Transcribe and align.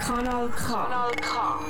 Kanal 0.00 0.48
K. 0.48 0.66
Kanal 0.66 1.12
K. 1.16 1.60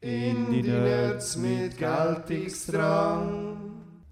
In 0.00 0.50
die 0.50 0.62
Nerds 0.62 1.36
mit 1.36 1.78
Geltungsdrang. 1.78 3.56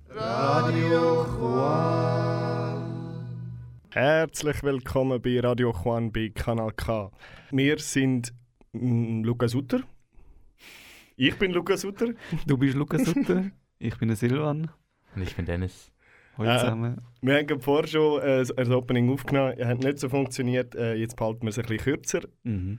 Radio 0.09 1.27
Juan. 1.39 2.01
Herzlich 3.91 4.63
willkommen 4.63 5.21
bei 5.21 5.41
Radio 5.41 5.73
Juan 5.73 6.11
bei 6.11 6.31
Kanal 6.35 6.73
K. 6.73 7.11
Wir 7.51 7.79
sind 7.79 8.33
mm, 8.73 9.25
Lukas 9.25 9.53
Sutter. 9.53 9.81
Ich 11.17 11.39
bin 11.39 11.53
Lukas 11.53 11.83
Sutter. 11.83 12.15
Du 12.47 12.57
bist 12.57 12.77
Lukas 12.77 13.05
Sutter, 13.05 13.51
ich 13.79 13.99
bin 13.99 14.09
der 14.09 14.17
Silvan. 14.17 14.71
Und 15.15 15.23
ich 15.23 15.35
bin 15.35 15.45
Dennis. 15.45 15.91
Hallo 16.39 16.51
Äh, 16.51 16.59
zusammen. 16.59 17.01
Wir 17.21 17.37
haben 17.37 17.61
vorher 17.61 17.89
schon 17.89 18.23
äh, 18.23 18.45
ein 18.57 18.73
Opening 18.73 19.11
aufgenommen. 19.11 19.55
Es 19.57 19.67
hat 19.67 19.79
nicht 19.81 19.99
so 19.99 20.09
funktioniert. 20.09 20.75
Äh, 20.75 20.95
jetzt 20.95 21.17
behalten 21.17 21.43
wir 21.43 21.51
es 21.51 21.59
ein 21.59 21.63
bisschen 21.67 21.79
kürzer. 21.79 22.21
Mhm. 22.45 22.79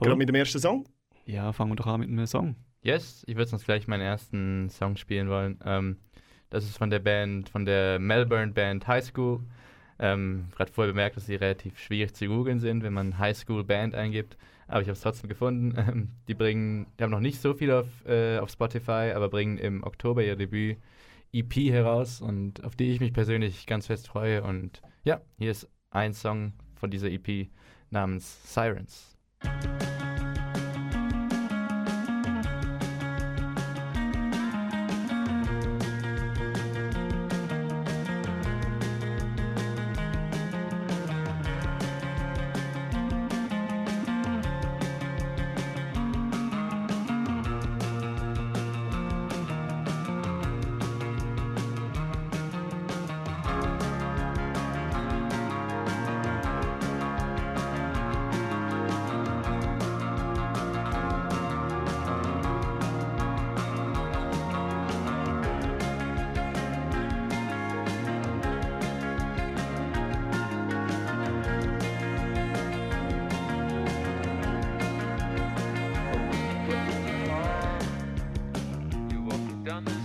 Gerade 0.00 0.16
mit 0.16 0.28
dem 0.28 0.34
ersten 0.34 0.58
Song. 0.58 0.88
Ja, 1.26 1.52
fangen 1.52 1.72
wir 1.72 1.76
doch 1.76 1.86
an 1.86 2.00
mit 2.00 2.08
einem 2.08 2.26
Song. 2.26 2.56
Yes, 2.82 3.22
ich 3.26 3.36
würde 3.36 3.52
uns 3.52 3.64
gleich 3.64 3.86
meinen 3.86 4.00
ersten 4.00 4.70
Song 4.70 4.96
spielen 4.96 5.28
wollen. 5.28 5.58
Ähm, 5.64 5.98
das 6.48 6.64
ist 6.64 6.78
von 6.78 6.88
der 6.88 6.98
Band, 6.98 7.50
von 7.50 7.66
der 7.66 7.98
Melbourne 7.98 8.52
Band 8.52 8.88
High 8.88 9.04
School. 9.04 9.40
Ähm, 9.98 10.46
Gerade 10.56 10.72
vorher 10.72 10.92
bemerkt, 10.92 11.16
dass 11.16 11.26
sie 11.26 11.34
relativ 11.34 11.78
schwierig 11.78 12.14
zu 12.14 12.26
googeln 12.26 12.58
sind, 12.58 12.82
wenn 12.82 12.94
man 12.94 13.18
High 13.18 13.36
School 13.36 13.64
Band 13.64 13.94
eingibt. 13.94 14.38
Aber 14.66 14.80
ich 14.80 14.88
habe 14.88 14.94
es 14.94 15.02
trotzdem 15.02 15.28
gefunden. 15.28 15.74
Ähm, 15.76 16.08
die 16.28 16.34
bringen, 16.34 16.86
die 16.98 17.04
haben 17.04 17.10
noch 17.10 17.20
nicht 17.20 17.42
so 17.42 17.52
viel 17.52 17.70
auf, 17.70 17.86
äh, 18.06 18.38
auf 18.38 18.48
Spotify, 18.48 19.12
aber 19.14 19.28
bringen 19.28 19.58
im 19.58 19.84
Oktober 19.84 20.24
ihr 20.24 20.36
Debüt 20.36 20.78
EP 21.32 21.54
heraus 21.70 22.20
und 22.20 22.64
auf 22.64 22.76
die 22.76 22.90
ich 22.90 23.00
mich 23.00 23.12
persönlich 23.12 23.66
ganz 23.66 23.86
fest 23.86 24.08
freue. 24.08 24.42
Und 24.42 24.82
ja, 25.04 25.20
hier 25.38 25.50
ist 25.50 25.68
ein 25.90 26.14
Song 26.14 26.52
von 26.74 26.90
dieser 26.90 27.10
EP 27.10 27.48
namens 27.90 28.54
Sirens. 28.54 29.16
done 79.70 79.99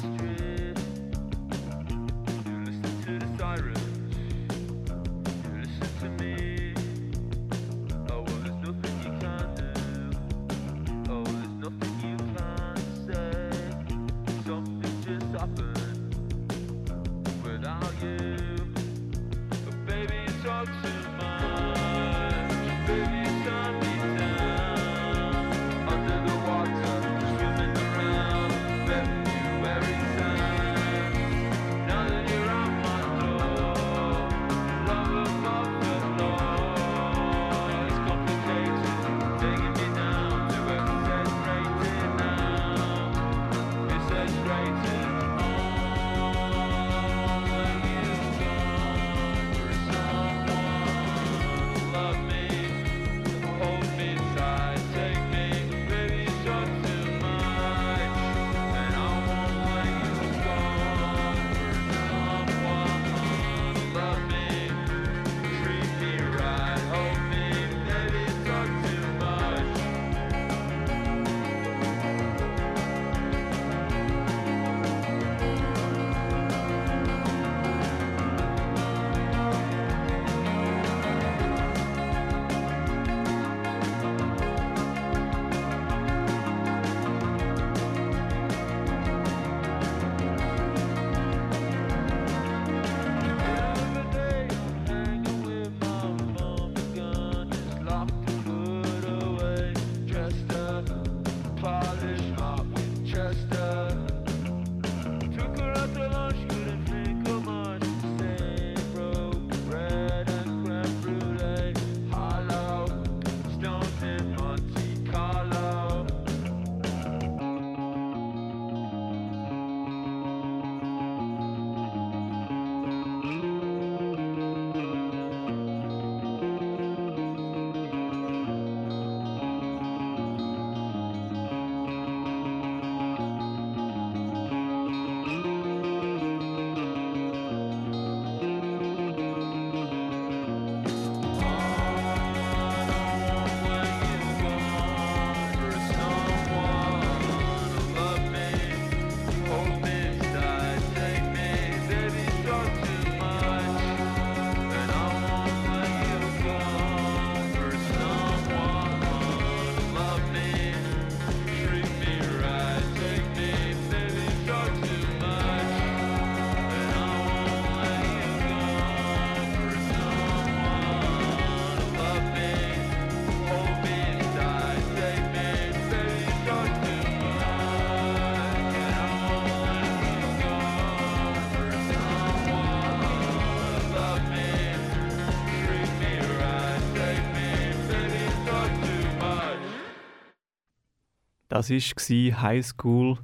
Das 191.56 191.70
war 191.70 192.42
High 192.42 192.66
School 192.66 193.18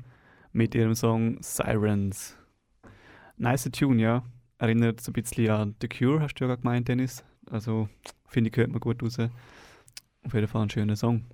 mit 0.54 0.74
ihrem 0.74 0.96
Song 0.96 1.38
Sirens. 1.42 2.38
Nice 3.36 3.70
Tune, 3.74 4.02
ja. 4.02 4.24
Erinnert 4.58 5.02
so 5.02 5.10
ein 5.10 5.14
bisschen 5.16 5.50
an 5.50 5.76
The 5.82 5.90
Cure, 5.90 6.22
hast 6.22 6.36
du 6.36 6.46
ja 6.46 6.56
gemeint, 6.56 6.88
Dennis. 6.88 7.26
Also, 7.50 7.90
finde 8.28 8.50
ich, 8.50 8.56
hört 8.56 8.72
man 8.72 8.80
gut 8.80 9.04
raus. 9.04 9.18
Auf 9.20 10.34
jeden 10.34 10.48
Fall 10.48 10.62
ein 10.62 10.70
schöner 10.70 10.96
Song. 10.96 11.26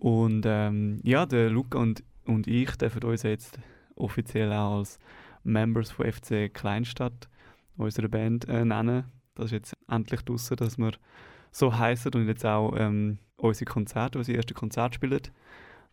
Und 0.00 0.42
ähm, 0.48 0.98
ja, 1.04 1.26
der 1.26 1.48
Luca 1.48 1.78
und, 1.78 2.02
und 2.24 2.48
ich 2.48 2.72
dürfen 2.72 3.04
uns 3.04 3.22
jetzt 3.22 3.60
offiziell 3.94 4.52
auch 4.52 4.78
als 4.78 4.98
Members 5.44 5.92
von 5.92 6.10
FC 6.10 6.52
Kleinstadt, 6.52 7.28
unserer 7.76 8.08
Band, 8.08 8.48
äh, 8.48 8.64
nennen. 8.64 9.04
Das 9.36 9.44
ist 9.44 9.52
jetzt 9.52 9.76
endlich 9.88 10.22
draussen, 10.22 10.56
dass 10.56 10.76
wir 10.76 10.90
so 11.52 11.78
heißen 11.78 12.12
und 12.14 12.26
jetzt 12.26 12.44
auch 12.44 12.74
ähm, 12.76 13.18
unsere 13.36 13.66
Konzerte, 13.70 14.18
unsere 14.18 14.38
ersten 14.38 14.54
Konzerte 14.54 14.96
spielen. 14.96 15.20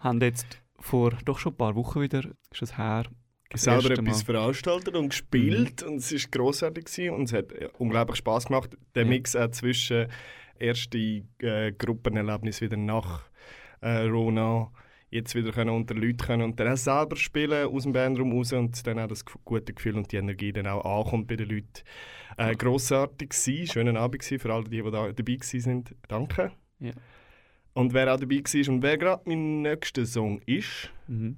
Haben 0.01 0.19
jetzt 0.21 0.61
vor 0.79 1.11
doch 1.25 1.39
schon 1.39 1.53
ein 1.53 1.57
paar 1.57 1.75
Wochen 1.75 2.01
wieder, 2.01 2.25
ist 2.51 2.61
das 2.61 2.77
her, 2.77 3.05
selber 3.53 3.91
etwas 3.91 4.23
veranstaltet 4.23 4.95
und 4.95 5.09
gespielt 5.09 5.83
und 5.83 5.97
es 5.97 6.11
war 6.11 6.31
grossartig 6.31 6.85
gewesen 6.85 7.13
und 7.13 7.23
es 7.23 7.33
hat 7.33 7.53
unglaublich 7.77 8.17
Spaß 8.17 8.47
gemacht. 8.47 8.77
Der 8.95 9.03
Ja. 9.03 9.09
Mix 9.09 9.35
auch 9.35 9.51
zwischen 9.51 10.07
erste 10.59 11.23
äh, 11.39 11.71
Gruppenerlebnis 11.77 12.61
wieder 12.61 12.77
nach 12.77 13.23
äh, 13.81 14.03
Rona, 14.03 14.71
jetzt 15.09 15.35
wieder 15.35 15.51
können 15.51 15.71
unter 15.71 15.93
Leuten 15.93 16.17
können 16.17 16.43
und 16.43 16.59
dann 16.59 16.69
auch 16.71 16.77
selber 16.77 17.15
spielen 17.15 17.67
aus 17.67 17.83
dem 17.83 17.93
Bandraum 17.93 18.31
raus 18.31 18.53
und 18.53 18.85
dann 18.87 18.99
auch 18.99 19.07
das 19.07 19.25
gute 19.25 19.73
Gefühl 19.73 19.97
und 19.97 20.11
die 20.11 20.17
Energie 20.17 20.53
dann 20.53 20.67
auch 20.67 20.85
ankommt 20.99 21.27
bei 21.27 21.35
den 21.35 21.49
Leuten. 21.49 21.83
Äh, 22.37 22.55
grossartig 22.55 23.29
gewesen, 23.29 23.67
schönen 23.67 23.97
Abend 23.97 24.21
gewesen 24.21 24.39
für 24.39 24.53
alle, 24.53 24.63
die, 24.63 24.81
die 24.81 24.91
da 24.91 25.11
dabei 25.11 25.37
sind. 25.41 25.93
Danke. 26.07 26.51
Ja. 26.79 26.91
Und 27.73 27.93
wer 27.93 28.13
auch 28.13 28.19
dabei 28.19 28.35
war 28.43 28.73
und 28.73 28.81
wer 28.83 28.97
gerade 28.97 29.23
mein 29.25 29.61
nächster 29.61 30.05
Song 30.05 30.41
ist, 30.45 30.91
Mhm. 31.07 31.37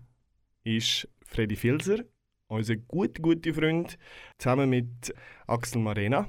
ist 0.63 1.07
Freddy 1.25 1.55
Filser, 1.55 1.99
unser 2.47 2.75
gut, 2.75 3.21
guter 3.21 3.53
Freund, 3.53 3.97
zusammen 4.37 4.69
mit 4.69 5.13
Axel 5.47 5.81
Marena. 5.81 6.27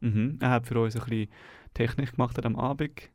Mhm. 0.00 0.38
Er 0.40 0.50
hat 0.50 0.66
für 0.66 0.80
uns 0.80 0.96
ein 0.96 1.04
bisschen 1.04 1.28
Technik 1.74 2.12
gemacht 2.12 2.38
an 2.38 2.54
am 2.54 2.56
Abend. 2.56 3.10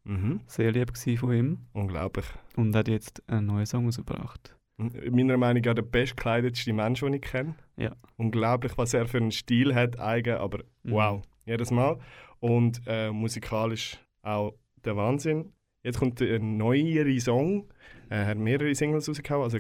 Sehr 0.48 0.72
lieb 0.72 0.96
von 1.18 1.34
ihm. 1.34 1.58
Unglaublich. 1.74 2.26
Und 2.56 2.76
hat 2.76 2.88
jetzt 2.88 3.22
einen 3.30 3.48
neuen 3.48 3.66
Song 3.66 3.86
rausgebracht. 3.86 4.56
Meiner 4.78 5.38
Meinung 5.38 5.64
nach 5.64 5.74
der 5.74 5.82
bestgekleidetste 5.82 6.72
Mensch, 6.74 7.00
den 7.02 7.14
ich 7.14 7.22
kenne. 7.22 7.56
Ja. 7.78 7.96
Unglaublich, 8.16 8.78
was 8.78 8.94
er 8.94 9.08
für 9.08 9.18
einen 9.18 9.32
Stil 9.32 9.74
hat, 9.76 10.00
eigen, 10.00 10.38
aber 10.38 10.60
Mhm. 10.84 10.92
wow, 10.92 11.22
jedes 11.46 11.72
Mal. 11.72 12.00
Und 12.40 12.82
äh, 12.86 13.12
musikalisch 13.12 13.98
auch 14.22 14.54
der 14.86 14.96
Wahnsinn. 14.96 15.52
Jetzt 15.88 16.00
kommt 16.00 16.22
ein 16.22 16.58
neuer 16.58 17.06
Song. 17.22 17.64
Er 18.10 18.26
hat 18.26 18.38
mehrere 18.38 18.76
Singles 18.76 19.08
rausgehauen, 19.08 19.44
also 19.46 19.60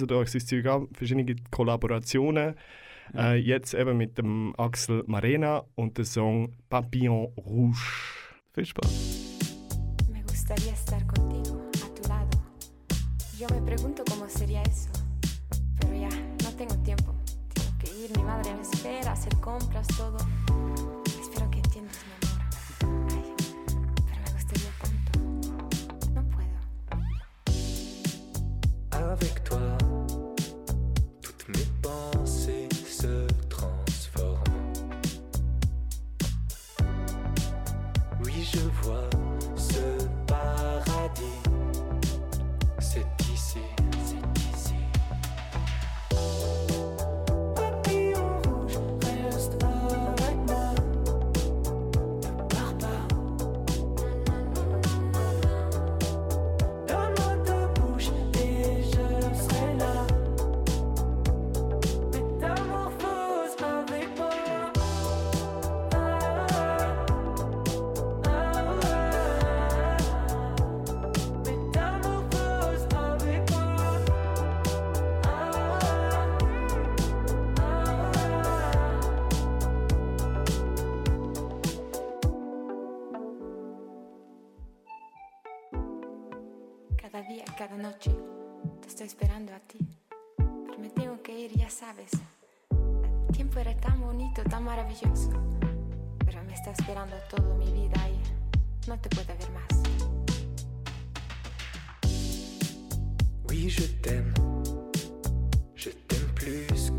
hört 0.00 0.12
euch 0.12 0.28
sein 0.28 0.42
Zeug 0.42 0.66
an. 0.66 0.86
Verschiedene 0.92 1.34
Kollaborationen. 1.50 2.54
Ja. 3.12 3.32
Äh, 3.32 3.38
jetzt 3.38 3.74
eben 3.74 3.96
mit 3.96 4.16
dem 4.16 4.54
Axel 4.56 5.02
Marena 5.08 5.64
und 5.74 5.98
dem 5.98 6.04
Song 6.04 6.52
Papillon 6.68 7.32
Rouge. 7.36 7.80
Viel 8.54 8.64
Spaß. 8.64 9.38
Me 10.12 10.22
gustaría 10.22 10.72
estar 10.72 11.04
contigo, 11.08 11.68
a 11.84 11.94
tu 11.96 12.08
lado. 12.08 12.38
Yo 13.36 13.48
me 13.48 13.60
pregunto 13.66 14.04
cómo 14.08 14.28
sería 14.28 14.62
eso. 14.62 14.90
Pero 15.80 15.94
ya, 15.94 16.10
no 16.44 16.56
tengo 16.56 16.76
tiempo. 16.84 17.12
Tengo 17.52 17.76
que 17.80 17.88
ir, 18.04 18.16
mi 18.16 18.22
madre 18.22 18.54
me 18.54 18.60
espera, 18.60 19.10
hacer 19.10 19.34
compras, 19.40 19.88
todo. 19.96 20.16
Cada 87.60 87.76
noche, 87.76 88.10
te 88.80 88.88
estoy 88.88 89.06
esperando 89.06 89.52
a 89.52 89.60
ti. 89.60 89.76
Pero 90.38 90.78
me 90.78 90.88
tengo 90.88 91.22
que 91.22 91.38
ir, 91.38 91.52
ya 91.52 91.68
sabes. 91.68 92.10
El 92.70 93.34
tiempo 93.34 93.58
era 93.58 93.76
tan 93.76 94.00
bonito, 94.00 94.42
tan 94.44 94.64
maravilloso. 94.64 95.28
Pero 96.24 96.42
me 96.44 96.54
está 96.54 96.70
esperando 96.70 97.14
toda 97.28 97.54
mi 97.56 97.70
vida 97.70 98.00
y 98.08 98.88
no 98.88 98.98
te 98.98 99.10
puedo 99.10 99.26
ver 99.26 99.50
más. 99.50 99.82
Oui, 103.46 103.68
je 103.68 103.88
t'aime. 104.00 104.32
Je 105.74 105.90
t'aime 106.08 106.32
plus 106.34 106.89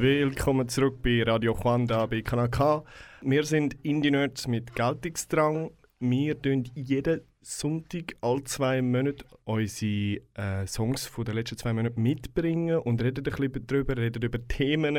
Willkommen 0.00 0.68
zurück 0.68 1.02
bei 1.02 1.24
Radio 1.24 1.54
Quanda 1.54 2.06
bei 2.06 2.22
Kanal 2.22 2.48
K. 2.48 2.84
Wir 3.20 3.42
sind 3.42 3.74
Indie-Nerds 3.82 4.46
mit 4.46 4.72
Geltungsdrang. 4.76 5.72
Wir 5.98 6.40
tun 6.40 6.70
jeden 6.72 7.22
Sonntag 7.42 8.14
alle 8.20 8.44
zwei 8.44 8.80
Monate 8.80 9.24
unsere 9.42 10.20
äh, 10.34 10.64
Songs 10.68 11.04
von 11.04 11.24
den 11.24 11.34
letzten 11.34 11.58
zwei 11.58 11.72
Monaten 11.72 12.00
mitbringen 12.00 12.78
und 12.78 13.02
reden 13.02 13.24
ein 13.26 13.50
bisschen 13.50 13.66
darüber, 13.66 13.96
reden 13.96 14.22
über 14.22 14.38
Themen, 14.46 14.94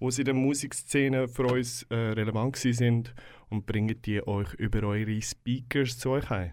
die 0.00 0.18
in 0.18 0.24
der 0.24 0.34
Musikszene 0.34 1.28
für 1.28 1.46
uns 1.46 1.84
äh, 1.90 1.94
relevant 1.94 2.56
sind 2.56 3.14
und 3.48 3.64
bringen 3.64 4.02
die 4.02 4.26
euch 4.26 4.54
über 4.54 4.82
eure 4.82 5.22
Speakers 5.22 6.00
zu 6.00 6.10
euch 6.10 6.28
heim. 6.30 6.50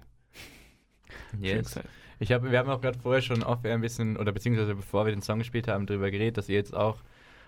Schön 1.31 1.41
Yes. 1.41 1.79
Ich 2.19 2.31
hab, 2.31 2.43
wir 2.43 2.59
haben 2.59 2.69
auch 2.69 2.81
gerade 2.81 2.99
vorher 2.99 3.23
schon 3.23 3.41
off 3.41 3.65
ein 3.65 3.81
bisschen, 3.81 4.15
oder 4.15 4.31
beziehungsweise 4.31 4.75
bevor 4.75 5.07
wir 5.07 5.11
den 5.11 5.23
Song 5.23 5.39
gespielt 5.39 5.67
haben, 5.67 5.87
darüber 5.87 6.11
geredet, 6.11 6.37
dass 6.37 6.49
ihr 6.49 6.55
jetzt 6.55 6.75
auch 6.75 7.01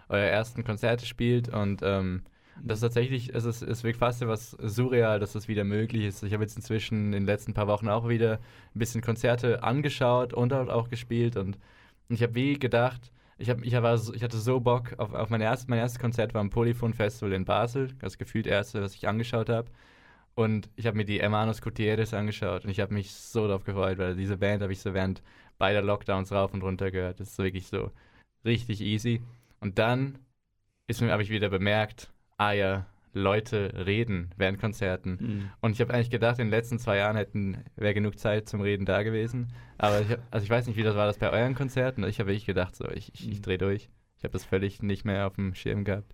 eure 0.10 0.28
ersten 0.28 0.64
Konzerte 0.64 1.06
spielt 1.06 1.50
und 1.50 1.82
ähm, 1.84 2.24
das 2.64 2.78
ist 2.78 2.82
tatsächlich, 2.82 3.34
es, 3.34 3.46
ist, 3.46 3.62
es 3.62 3.84
wirkt 3.84 4.00
fast 4.00 4.26
was 4.28 4.52
surreal, 4.52 5.20
dass 5.20 5.34
das 5.34 5.48
wieder 5.48 5.64
möglich 5.64 6.04
ist. 6.04 6.22
Ich 6.22 6.34
habe 6.34 6.44
jetzt 6.44 6.56
inzwischen 6.56 7.06
in 7.06 7.12
den 7.12 7.26
letzten 7.26 7.54
paar 7.54 7.68
Wochen 7.68 7.90
auch 7.90 8.08
wieder 8.08 8.34
ein 8.76 8.80
bisschen 8.80 9.02
Konzerte 9.02 9.64
angeschaut 9.64 10.34
und 10.34 10.54
auch 10.54 10.68
auch 10.68 10.90
gespielt 10.90 11.38
und 11.38 11.58
ich 12.10 12.22
habe 12.22 12.36
wie 12.36 12.60
gedacht, 12.60 13.12
ich, 13.38 13.50
hab, 13.50 13.64
ich, 13.64 13.74
war 13.74 13.98
so, 13.98 14.14
ich 14.14 14.24
hatte 14.24 14.38
so 14.38 14.60
Bock 14.60 14.94
auf, 14.98 15.14
auf 15.14 15.30
mein, 15.30 15.42
erst, 15.42 15.70
mein 15.70 15.80
erstes 15.80 16.00
Konzert 16.00 16.34
war 16.34 16.42
am 16.42 16.50
Polyphon 16.50 16.94
Festival 16.94 17.34
in 17.34 17.46
Basel, 17.46 17.90
das 18.00 18.18
gefühlt 18.18 18.48
erste, 18.48 18.82
was 18.82 18.94
ich 18.96 19.08
angeschaut 19.08 19.50
habe. 19.50 19.70
Und 20.36 20.70
ich 20.76 20.86
habe 20.86 20.98
mir 20.98 21.06
die 21.06 21.20
Hermanos 21.20 21.62
Gutierrez 21.62 22.14
angeschaut 22.14 22.64
und 22.66 22.72
ich 22.72 22.80
habe 22.80 22.94
mich 22.94 23.12
so 23.12 23.48
darauf 23.48 23.64
gefreut, 23.64 23.98
weil 23.98 24.16
diese 24.16 24.38
Band 24.38 24.62
habe 24.62 24.72
ich 24.72 24.80
so 24.80 24.94
während 24.94 25.22
beider 25.58 25.82
Lockdowns 25.82 26.32
rauf 26.32 26.54
und 26.54 26.64
runter 26.64 26.92
gehört. 26.92 27.20
Das 27.20 27.30
ist 27.30 27.38
wirklich 27.38 27.68
so 27.68 27.92
richtig 28.46 28.82
easy. 28.82 29.22
Und 29.62 29.80
dann 29.80 30.18
ist 30.88 31.02
mir, 31.02 31.12
habe 31.12 31.24
ich 31.24 31.30
wieder 31.30 31.50
bemerkt, 31.50 32.12
ah 32.38 32.52
ja, 32.52 32.86
Leute 33.14 33.74
reden 33.86 34.32
während 34.38 34.60
Konzerten. 34.60 35.18
Mhm. 35.20 35.50
Und 35.62 35.72
ich 35.74 35.82
habe 35.82 35.94
eigentlich 35.94 36.10
gedacht, 36.10 36.40
in 36.40 36.48
den 36.48 36.52
letzten 36.52 36.80
zwei 36.80 36.98
Jahren 36.98 37.16
hätten 37.18 37.64
wäre 37.76 37.94
genug 37.94 38.18
Zeit 38.18 38.48
zum 38.50 38.62
Reden 38.62 38.86
da 38.86 39.04
gewesen. 39.04 39.54
Aber 39.78 40.02
ich, 40.02 40.10
hab, 40.10 40.20
also 40.32 40.44
ich 40.44 40.50
weiß 40.50 40.68
nicht, 40.68 40.78
wie 40.78 40.84
das 40.84 40.96
war 40.96 41.06
das 41.08 41.18
bei 41.18 41.30
euren 41.30 41.56
Konzerten. 41.56 42.04
Ich 42.06 42.20
habe 42.20 42.30
wirklich 42.30 42.46
gedacht, 42.46 42.76
so 42.76 42.90
ich, 42.90 43.14
ich, 43.14 43.30
ich 43.30 43.38
Mhm. 43.38 43.42
drehe 43.42 43.58
durch. 43.58 43.90
Ich 44.18 44.24
habe 44.24 44.34
das 44.34 44.46
völlig 44.46 44.82
nicht 44.82 45.04
mehr 45.06 45.28
auf 45.28 45.36
dem 45.36 45.54
Schirm 45.56 45.84
gehabt. 45.84 46.14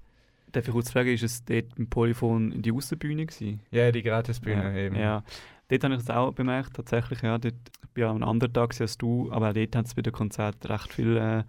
Darf 0.53 0.65
ich 0.67 0.73
kurz 0.73 0.91
fragen, 0.91 1.09
ist 1.09 1.23
es 1.23 1.43
dort 1.43 1.77
im 1.77 1.89
Polyphon 1.89 2.51
in 2.51 2.61
die 2.61 2.71
Aussenbühne 2.71 3.25
gewesen? 3.25 3.61
Ja, 3.69 3.91
die 3.91 4.01
Gratisbühne 4.01 4.63
ja, 4.63 4.85
eben. 4.85 4.95
Ja, 4.95 5.23
dort 5.67 5.83
habe 5.83 5.93
ich 5.95 5.99
es 5.99 6.09
auch 6.09 6.31
bemerkt, 6.33 6.73
tatsächlich. 6.75 7.21
Ja, 7.21 7.37
dort, 7.37 7.53
ich 7.83 7.89
bin 7.91 8.03
ja 8.03 8.09
am 8.09 8.23
anderen 8.23 8.53
Tag 8.53 8.79
als 8.79 8.97
du, 8.97 9.29
aber 9.31 9.49
auch 9.49 9.53
dort 9.53 9.75
hat 9.75 9.85
es 9.85 9.93
bei 9.93 10.01
den 10.01 10.13
Konzerten 10.13 10.65
recht 10.67 10.91
viel 10.93 11.17
äh, 11.17 11.43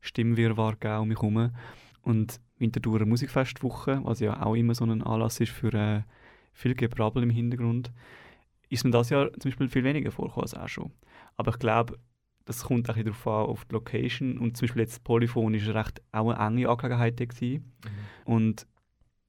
Stimmwirrwarr 0.00 0.72
gegeben 0.72 1.00
um 1.00 1.08
mich 1.08 1.18
herum. 1.18 1.50
Und 2.02 2.40
Winterthurer 2.58 3.06
Musikfestwoche, 3.06 4.00
was 4.04 4.20
ja 4.20 4.42
auch 4.42 4.54
immer 4.54 4.74
so 4.74 4.84
ein 4.84 5.02
Anlass 5.02 5.40
ist 5.40 5.52
für 5.52 5.72
äh, 5.74 6.02
viel 6.52 6.74
Gebrabbel 6.74 7.22
im 7.22 7.30
Hintergrund, 7.30 7.92
ist 8.68 8.84
mir 8.84 8.90
das 8.90 9.10
Jahr 9.10 9.32
zum 9.32 9.50
Beispiel 9.50 9.68
viel 9.68 9.84
weniger 9.84 10.10
vorgekommen 10.10 10.44
als 10.44 10.54
auch 10.54 10.68
schon. 10.68 10.92
Aber 11.36 11.50
ich 11.50 11.58
glaube, 11.58 11.98
das 12.44 12.64
kommt 12.64 12.90
auch 12.90 12.96
darauf 12.96 13.26
an, 13.26 13.46
auf 13.46 13.64
die 13.64 13.74
Location. 13.74 14.38
Und 14.38 14.56
zum 14.56 14.66
Beispiel 14.66 14.82
jetzt 14.82 15.04
Polyphon 15.04 15.54
ist 15.54 15.68
recht 15.68 16.02
auch 16.12 16.30
eine 16.30 16.56
enge 16.56 16.68
Angelegenheit 16.68 17.16
gewesen. 17.16 17.72
Mhm. 17.84 18.32
Und 18.32 18.66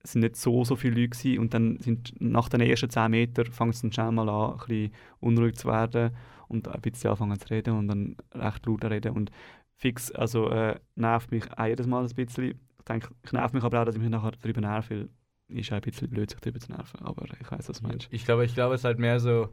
es 0.03 0.13
sind 0.13 0.21
nicht 0.21 0.35
so, 0.35 0.63
so 0.63 0.75
viele 0.75 0.95
Leute 0.95 1.09
gewesen. 1.09 1.39
Und 1.39 1.53
dann 1.53 1.79
sind 1.79 2.13
nach 2.19 2.49
den 2.49 2.61
ersten 2.61 2.89
10 2.89 3.11
Metern 3.11 3.45
fängt 3.45 3.75
es 3.75 3.81
dann 3.81 3.91
schnell 3.91 4.11
mal 4.11 4.29
an, 4.29 4.53
ein 4.53 4.57
bisschen 4.57 4.93
unruhig 5.19 5.55
zu 5.55 5.67
werden 5.67 6.15
und 6.47 6.67
ein 6.67 6.81
bisschen 6.81 7.11
anfangen 7.11 7.39
zu 7.39 7.49
reden 7.49 7.77
und 7.77 7.87
dann 7.87 8.15
recht 8.33 8.65
laut 8.65 8.83
reden. 8.85 9.13
Und 9.13 9.31
fix, 9.81 10.11
also 10.11 10.49
äh, 10.49 10.79
nervt 10.95 11.31
mich 11.31 11.43
auch 11.57 11.65
jedes 11.65 11.87
Mal 11.87 12.03
ein 12.03 12.15
bisschen. 12.15 12.43
Ich 12.45 12.85
denke, 12.87 13.09
ich 13.23 13.31
nerv 13.31 13.51
mich 13.53 13.63
aber 13.63 13.81
auch, 13.81 13.85
dass 13.85 13.95
ich 13.95 14.01
mich 14.01 14.09
nachher 14.09 14.31
darüber 14.41 14.61
nerve, 14.61 14.89
weil 14.89 15.09
ist 15.59 15.71
auch 15.71 15.75
ein 15.75 15.81
bisschen 15.81 16.09
blöd, 16.09 16.29
sich 16.29 16.39
darüber 16.39 16.59
zu 16.59 16.71
nerven. 16.71 17.01
Aber 17.01 17.25
ich 17.39 17.51
weiß, 17.51 17.67
was 17.67 17.81
du 17.81 17.87
meinst. 17.87 18.07
Ich 18.11 18.23
glaube, 18.25 18.45
ich 18.45 18.53
glaube, 18.53 18.75
es 18.75 18.81
ist 18.81 18.85
halt 18.85 18.99
mehr 18.99 19.19
so, 19.19 19.49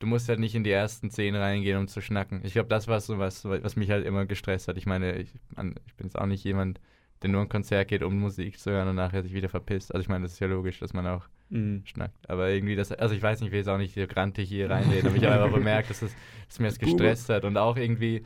du 0.00 0.06
musst 0.06 0.28
halt 0.28 0.40
nicht 0.40 0.54
in 0.54 0.64
die 0.64 0.70
ersten 0.72 1.10
zehn 1.10 1.36
reingehen, 1.36 1.78
um 1.78 1.88
zu 1.88 2.00
schnacken. 2.00 2.40
Ich 2.44 2.54
glaube, 2.54 2.68
das 2.68 2.88
war 2.88 3.00
so 3.00 3.18
was, 3.18 3.44
was 3.44 3.76
mich 3.76 3.90
halt 3.90 4.04
immer 4.06 4.26
gestresst 4.26 4.66
hat. 4.66 4.76
Ich 4.76 4.86
meine, 4.86 5.16
ich, 5.18 5.30
man, 5.54 5.74
ich 5.86 5.94
bin 5.94 6.06
jetzt 6.06 6.18
auch 6.18 6.26
nicht 6.26 6.42
jemand, 6.42 6.80
der 7.22 7.30
nur 7.30 7.42
ein 7.42 7.48
Konzert 7.48 7.88
geht, 7.88 8.02
um 8.02 8.18
Musik 8.18 8.58
zu 8.58 8.70
hören 8.70 8.88
und 8.88 8.96
nachher 8.96 9.22
sich 9.22 9.34
wieder 9.34 9.48
verpisst. 9.50 9.94
Also 9.94 10.02
ich 10.02 10.08
meine, 10.08 10.24
das 10.24 10.32
ist 10.32 10.40
ja 10.40 10.46
logisch, 10.48 10.80
dass 10.80 10.94
man 10.94 11.06
auch 11.06 11.28
Mhm. 11.50 11.82
schnackt. 11.84 12.30
Aber 12.30 12.48
irgendwie 12.48 12.76
das, 12.76 12.92
also 12.92 13.14
ich 13.14 13.22
weiß 13.22 13.40
nicht, 13.40 13.48
ich 13.48 13.52
will 13.52 13.58
jetzt 13.58 13.68
auch 13.68 13.76
nicht 13.78 13.94
so 13.94 14.06
grantig 14.06 14.48
hier 14.48 14.70
reinreden, 14.70 15.08
aber 15.08 15.16
ich 15.16 15.24
habe 15.24 15.34
einfach 15.34 15.56
bemerkt, 15.56 15.90
dass, 15.90 16.00
es, 16.00 16.14
dass 16.48 16.58
mir 16.60 16.68
das 16.68 16.78
gestresst 16.78 17.28
hat 17.28 17.44
und 17.44 17.56
auch 17.56 17.76
irgendwie, 17.76 18.24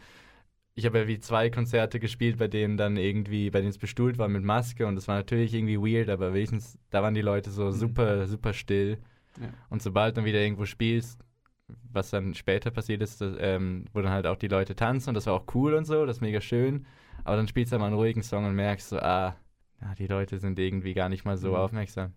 ich 0.75 0.87
habe 0.87 0.99
ja 0.99 1.07
wie 1.07 1.19
zwei 1.21 1.51
Konzerte 1.51 2.01
gespielt, 2.01 2.39
bei 2.39 2.49
denen 2.49 2.77
dann 2.77 2.97
irgendwie, 2.97 3.51
bei 3.51 3.61
denen 3.61 3.71
es 3.71 3.79
bestuhlt 3.79 4.19
war 4.19 4.29
mit 4.29 4.43
Maske 4.43 4.87
und 4.87 4.97
das 4.97 5.07
war 5.09 5.17
natürlich 5.17 5.55
irgendwie 5.55 5.79
weird, 5.79 6.09
aber 6.09 6.35
wenigstens, 6.35 6.79
da 6.91 7.03
waren 7.03 7.15
die 7.15 7.23
Leute 7.23 7.51
so 7.51 7.71
super, 7.71 8.27
super 8.27 8.53
still. 8.53 8.99
Ja. 9.41 9.49
Und 9.71 9.83
sobald 9.83 10.17
du 10.17 10.25
wieder 10.25 10.41
irgendwo 10.41 10.65
spielst, 10.65 11.21
was 11.93 12.11
dann 12.11 12.35
später 12.35 12.71
passiert 12.71 13.03
ist, 13.03 13.21
dass, 13.21 13.35
ähm, 13.39 13.85
wo 13.93 14.01
dann 14.01 14.13
halt 14.13 14.27
auch 14.27 14.37
die 14.37 14.49
Leute 14.49 14.75
tanzen 14.75 15.11
und 15.11 15.15
das 15.15 15.27
war 15.27 15.35
auch 15.35 15.47
cool 15.55 15.75
und 15.75 15.85
so, 15.85 16.05
das 16.07 16.17
ist 16.17 16.21
mega 16.21 16.41
schön. 16.41 16.87
Aber 17.23 17.37
dann 17.37 17.49
spielst 17.49 17.73
du 17.73 17.79
mal 17.79 17.87
einen 17.87 17.95
ruhigen 17.95 18.23
Song 18.23 18.45
und 18.45 18.55
merkst 18.55 18.89
so, 18.89 18.99
ah, 18.99 19.37
ja, 19.81 19.95
die 19.95 20.07
Leute 20.07 20.39
sind 20.39 20.59
irgendwie 20.59 20.95
gar 20.95 21.09
nicht 21.09 21.25
mal 21.25 21.37
so 21.37 21.51
Mhm. 21.51 21.55
aufmerksam. 21.55 22.13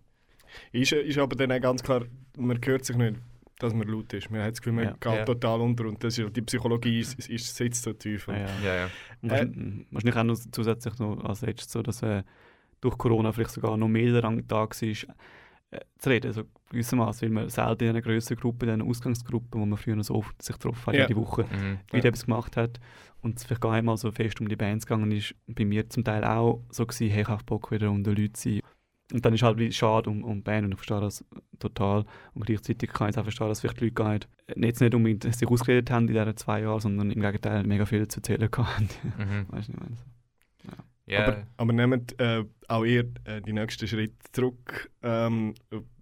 Ist, 0.72 0.92
ist 0.92 1.18
aber 1.18 1.36
dann 1.36 1.52
auch 1.52 1.60
ganz 1.60 1.82
klar, 1.82 2.04
man 2.36 2.58
hört 2.64 2.84
sich 2.84 2.96
nicht, 2.96 3.16
dass 3.58 3.74
man 3.74 3.88
laut 3.88 4.12
ist. 4.12 4.30
Man 4.30 4.40
hat 4.42 4.52
das 4.52 4.60
Gefühl, 4.60 4.72
man 4.74 4.84
Ja. 4.84 4.90
geht 4.92 5.12
Ja. 5.12 5.24
total 5.24 5.60
unter 5.60 5.86
und 5.86 6.02
das 6.02 6.16
ist, 6.18 6.36
die 6.36 6.42
Psychologie 6.42 7.00
ist, 7.00 7.18
ist, 7.18 7.28
ist, 7.30 7.56
sitzt 7.56 7.82
so 7.82 7.92
tief. 7.92 8.28
Und 8.28 8.36
Ja, 8.36 8.40
ja. 8.46 8.60
Ja, 8.60 8.74
ja. 8.76 8.86
Äh, 8.86 9.84
wahrscheinlich, 9.90 10.16
auch 10.16 10.24
noch 10.24 10.36
zusätzlich 10.52 10.98
noch 10.98 11.24
als 11.24 11.40
letztes 11.42 11.72
so, 11.72 11.82
dass 11.82 12.02
äh, 12.02 12.22
durch 12.80 12.96
Corona 12.96 13.32
vielleicht 13.32 13.50
sogar 13.50 13.76
noch 13.76 13.88
mehr 13.88 14.12
daran 14.12 14.44
da 14.46 14.56
war, 14.56 14.68
äh, 15.70 15.80
zu 15.98 16.08
reden, 16.10 16.28
also 16.28 16.44
gewissermaßen, 16.70 17.26
weil 17.28 17.34
man 17.34 17.48
selten 17.50 17.84
in 17.84 17.90
einer 17.90 18.00
grösseren 18.00 18.38
Gruppe, 18.38 18.66
in 18.66 18.72
einer 18.72 18.84
Ausgangsgruppe, 18.84 19.58
wo 19.58 19.66
man 19.66 19.76
früher 19.76 19.96
noch 19.96 20.04
so 20.04 20.14
oft 20.14 20.40
sich 20.40 20.54
getroffen 20.54 20.86
hat, 20.86 20.94
Ja. 20.94 21.00
jede 21.02 21.16
Woche, 21.16 21.42
Mhm. 21.42 21.78
wieder 21.92 22.04
Ja. 22.04 22.08
etwas 22.10 22.24
gemacht 22.26 22.56
hat 22.56 22.78
und 23.22 23.36
es 23.38 23.44
vielleicht 23.44 23.60
gar 23.60 23.72
nicht 23.74 23.82
mal 23.84 23.96
so 23.96 24.10
fest 24.12 24.40
um 24.40 24.48
die 24.48 24.56
Bands 24.56 24.86
gegangen 24.86 25.10
ist, 25.12 25.34
bei 25.46 25.64
mir 25.64 25.90
zum 25.90 26.04
Teil 26.04 26.24
auch 26.24 26.62
so 26.70 26.86
gewesen, 26.86 27.10
hey, 27.10 27.22
ich 27.22 27.28
habe 27.28 27.44
Bock 27.44 27.70
wieder 27.70 27.90
unter 27.90 28.12
Leute 28.14 28.32
zu 28.34 28.50
sein. 28.50 28.60
Und 29.12 29.24
dann 29.24 29.32
ist 29.32 29.42
halt 29.42 29.58
wie 29.58 29.72
schade 29.72 30.10
um, 30.10 30.22
um 30.22 30.42
Band 30.42 30.66
und 30.66 30.72
ich 30.72 30.78
verstehe 30.78 31.00
das 31.00 31.24
total. 31.58 32.04
Und 32.34 32.44
gleichzeitig 32.44 32.90
kann 32.90 33.08
ich 33.08 33.16
auch 33.16 33.22
verstehen, 33.22 33.48
dass 33.48 33.60
vielleicht 33.60 33.80
die 33.80 33.84
Leute 33.84 33.94
gar 33.94 34.12
nicht, 34.12 34.28
jetzt 34.54 34.80
nicht 34.80 34.94
unbedingt 34.94 35.34
sich 35.34 35.48
ausgeredet 35.48 35.90
haben 35.90 36.08
in 36.08 36.14
diesen 36.14 36.36
zwei 36.36 36.60
Jahren, 36.60 36.80
sondern 36.80 37.10
im 37.10 37.20
Gegenteil 37.20 37.64
mega 37.64 37.86
viel 37.86 38.06
zu 38.06 38.18
erzählen 38.18 38.50
hatten. 38.50 38.88
Mhm. 39.16 39.46
weißt 39.48 39.68
du, 39.68 39.72
ich 39.72 39.80
meine? 39.80 39.96
Ja, 41.06 41.26
Aber, 41.26 41.46
aber 41.56 41.72
nehmt 41.72 42.20
äh, 42.20 42.44
auch 42.68 42.84
ihr 42.84 43.10
äh, 43.24 43.40
die 43.40 43.54
nächsten 43.54 43.88
Schritte 43.88 44.14
zurück. 44.30 44.90
Ähm, 45.02 45.54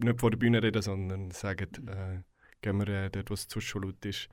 nicht 0.02 0.18
vor 0.18 0.32
der 0.32 0.38
Bühne 0.38 0.60
reden, 0.60 0.82
sondern 0.82 1.30
sagt, 1.30 1.78
äh, 1.78 2.22
gehen 2.60 2.78
wir 2.78 2.88
äh, 2.88 3.10
dort, 3.10 3.30
wo 3.30 3.34
es 3.34 3.46
zu 3.46 3.60
schon 3.60 3.84
laut 3.84 4.04
ist, 4.04 4.28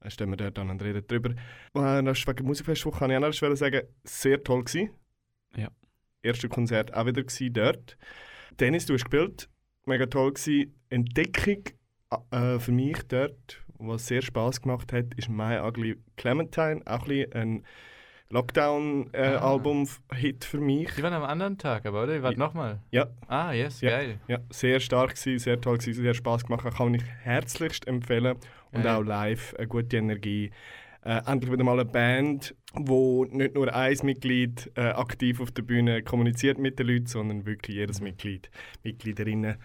äh, 0.00 0.08
stehen 0.08 0.30
wir 0.30 0.38
dort 0.38 0.58
an 0.58 0.70
und 0.70 0.82
reden 0.82 1.04
darüber. 1.06 1.30
Äh, 1.74 2.02
wegen 2.02 2.36
der 2.36 2.42
Musikfestwoche 2.42 3.00
kann 3.00 3.10
ich 3.10 3.18
auch 3.18 3.20
noch 3.20 3.56
sagen, 3.56 3.82
sehr 4.02 4.42
toll 4.42 4.64
gewesen. 4.64 4.90
Ja. 5.56 5.68
Erste 6.24 6.48
Konzert 6.48 6.94
auch 6.94 7.06
wieder 7.06 7.22
gewesen 7.22 7.52
dort. 7.52 7.96
Dennis, 8.58 8.86
du 8.86 8.94
hast 8.94 9.04
gespielt, 9.04 9.48
mega 9.86 10.06
toll 10.06 10.32
gewesen. 10.32 10.74
Entdeckung 10.88 11.64
äh, 12.30 12.58
für 12.58 12.72
mich 12.72 12.96
dort, 13.08 13.62
was 13.78 14.06
sehr 14.06 14.22
Spaß 14.22 14.62
gemacht 14.62 14.92
hat, 14.92 15.06
ist 15.16 15.28
My 15.28 15.58
Ugly 15.58 15.96
Clementine, 16.16 16.80
auch 16.86 17.06
ein 17.08 17.32
ein 17.32 17.64
Lockdown-Album-Hit 18.30 20.44
für 20.44 20.58
mich. 20.58 20.90
die 20.96 21.02
waren 21.02 21.12
am 21.12 21.24
anderen 21.24 21.58
Tag, 21.58 21.86
aber 21.86 22.04
oder? 22.04 22.14
Die 22.16 22.22
waren 22.22 22.38
nochmal. 22.38 22.80
Ja. 22.90 23.06
Ah, 23.28 23.52
yes, 23.52 23.80
Ja. 23.80 23.90
geil. 23.90 24.18
Ja, 24.28 24.38
sehr 24.50 24.80
stark 24.80 25.14
gewesen, 25.14 25.38
sehr 25.38 25.60
toll 25.60 25.78
gewesen, 25.78 26.02
sehr 26.02 26.14
Spaß 26.14 26.44
gemacht. 26.44 26.66
Kann 26.76 26.94
ich 26.94 27.04
herzlichst 27.22 27.86
empfehlen. 27.86 28.36
Und 28.72 28.84
Ja, 28.84 28.98
auch 28.98 29.02
live 29.02 29.54
eine 29.56 29.68
gute 29.68 29.96
Energie. 29.96 30.50
Äh, 31.04 31.20
endlich 31.26 31.52
wieder 31.52 31.64
mal 31.64 31.72
eine 31.72 31.84
Band, 31.84 32.54
wo 32.72 33.26
nicht 33.26 33.54
nur 33.54 33.72
ein 33.74 33.96
Mitglied 34.02 34.70
äh, 34.74 34.88
aktiv 34.88 35.38
auf 35.40 35.50
der 35.50 35.62
Bühne 35.62 36.02
kommuniziert 36.02 36.58
mit 36.58 36.78
den 36.78 36.86
Leuten, 36.86 37.06
sondern 37.06 37.44
wirklich 37.44 37.76
jedes 37.76 38.00
Mitglied, 38.00 38.50
Mitgliederinnen, 38.84 39.56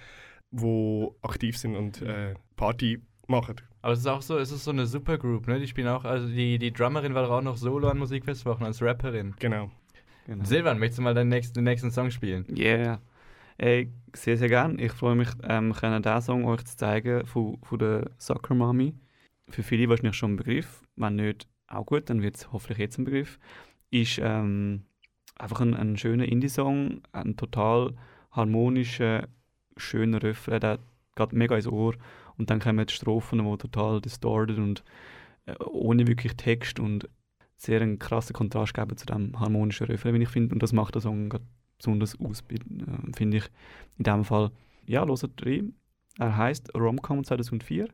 wo 0.52 1.16
aktiv 1.22 1.58
sind 1.58 1.78
und 1.78 2.02
äh, 2.02 2.34
Party 2.58 3.02
machen. 3.28 3.56
Aber 3.82 3.94
es 3.94 4.00
ist 4.00 4.08
auch 4.08 4.22
so, 4.22 4.38
es 4.38 4.52
ist 4.52 4.66
so 4.66 4.72
eine 4.72 4.86
Supergroup, 4.86 5.48
ne? 5.48 5.60
Die 5.60 5.68
spielen 5.68 5.88
auch, 5.88 6.04
also 6.04 6.28
die, 6.28 6.60
die 6.60 6.74
Drummerin 6.74 7.14
war 7.14 7.30
auch 7.32 7.42
noch 7.42 7.56
solo 7.56 7.88
an 7.88 8.00
Musikfestwochen 8.00 8.66
als 8.66 8.82
Rapperin. 8.82 9.34
Genau. 9.40 9.72
Genau. 10.26 10.44
Silvan, 10.44 10.78
möchtest 10.78 11.00
du 11.00 11.04
mal 11.04 11.14
deinen 11.14 11.30
nächsten, 11.30 11.56
den 11.56 11.64
nächsten 11.64 11.90
Song 11.90 12.12
spielen? 12.12 12.46
Yeah. 12.56 13.00
Ey, 13.58 13.92
sehr, 14.14 14.38
sehr 14.38 14.50
gern. 14.50 14.78
Ich 14.78 14.92
freue 14.92 15.16
mich, 15.16 15.30
ähm, 15.44 15.74
können 15.74 16.04
diesen 16.04 16.22
Song 16.22 16.46
euch 16.46 16.66
zu 16.66 16.76
zeigen 16.76 17.26
von, 17.26 17.58
von 17.64 17.80
der 17.80 18.12
Soccer 18.18 18.56
Mami. 18.56 18.94
Für 19.50 19.64
viele 19.64 19.90
wahrscheinlich 19.90 20.16
schon 20.16 20.34
ein 20.34 20.38
Begriff. 20.38 20.84
Wenn 20.96 21.16
nicht, 21.16 21.48
auch 21.68 21.86
gut, 21.86 22.10
dann 22.10 22.22
wird 22.22 22.38
es 22.38 22.52
hoffentlich 22.52 22.78
jetzt 22.78 22.98
ein 22.98 23.06
Begriff. 23.06 23.40
Ist 23.92 24.20
ähm, 24.22 24.84
einfach 25.36 25.62
ein, 25.62 25.74
ein 25.74 25.98
schöner 25.98 26.26
Indie-Song, 26.26 27.02
ein 27.12 27.36
total 27.36 27.96
harmonischer, 28.32 29.28
schöner 29.78 30.22
Refrain, 30.22 30.60
der 30.60 30.80
geht 31.16 31.34
mega 31.34 31.56
ins 31.56 31.68
Ohr. 31.68 31.96
Und 32.38 32.50
dann 32.50 32.60
kommen 32.60 32.86
die 32.86 32.94
Strophen, 32.94 33.40
die 33.40 33.58
total 33.58 34.02
distorted 34.02 34.58
und 34.58 34.84
äh, 35.46 35.56
ohne 35.64 36.08
wirklich 36.08 36.36
Text 36.36 36.80
und 36.80 37.10
sehr 37.58 37.82
einen 37.82 38.00
krassen 38.00 38.34
Kontrast 38.34 38.74
geben 38.74 38.96
zu 38.96 39.06
dem 39.06 39.38
harmonischen 39.40 39.88
Refrain, 39.88 40.14
wie 40.16 40.24
ich 40.24 40.30
finde. 40.30 40.54
Und 40.54 40.64
das 40.64 40.72
macht 40.72 40.96
der 40.96 41.02
Song 41.02 41.34
besonders 41.78 42.18
aus, 42.20 42.44
äh, 42.50 42.58
finde 43.16 43.38
ich. 43.38 43.46
In 43.98 44.04
dem 44.04 44.24
Fall, 44.24 44.52
ja, 44.86 45.06
hört 45.06 45.46
rein. 45.46 45.74
Er 46.18 46.38
heißt 46.38 46.74
Romcom 46.76 47.24
2004. 47.24 47.88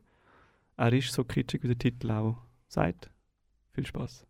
Er 0.76 0.92
ist 0.92 1.12
so 1.12 1.24
kitschig, 1.24 1.62
wie 1.62 1.68
der 1.68 1.78
Titel 1.78 2.10
auch 2.10 2.36
sagt. 2.68 3.10
Viel 3.72 3.86
Spaß. 3.86 4.26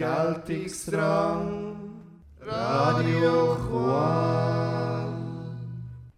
Geltungsdrang. 0.00 1.76
Radio 2.40 3.54
Juan. 3.68 5.12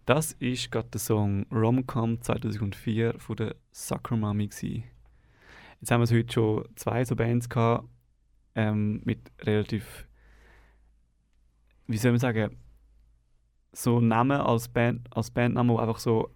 Das 0.05 0.31
ist 0.39 0.71
gerade 0.71 0.87
der 0.87 1.01
Song 1.01 1.45
Romcom 1.51 2.21
2004 2.21 3.15
von 3.19 3.35
der 3.35 3.55
Sucker 3.73 4.15
Mummy. 4.15 4.45
Jetzt 4.45 5.91
haben 5.91 5.99
wir 5.99 6.17
heute 6.17 6.33
schon 6.33 6.65
zwei 6.77 7.03
so 7.03 7.17
Bands 7.17 7.49
gehabt, 7.49 7.89
ähm, 8.55 9.01
mit 9.03 9.19
relativ, 9.41 10.07
wie 11.87 11.97
soll 11.97 12.11
man 12.11 12.19
sagen, 12.21 12.55
so 13.73 13.99
Namen 13.99 14.39
als, 14.39 14.69
Band, 14.69 15.09
als 15.11 15.29
Bandnamen, 15.29 15.75
die 15.75 15.81
einfach 15.81 15.99
so 15.99 16.29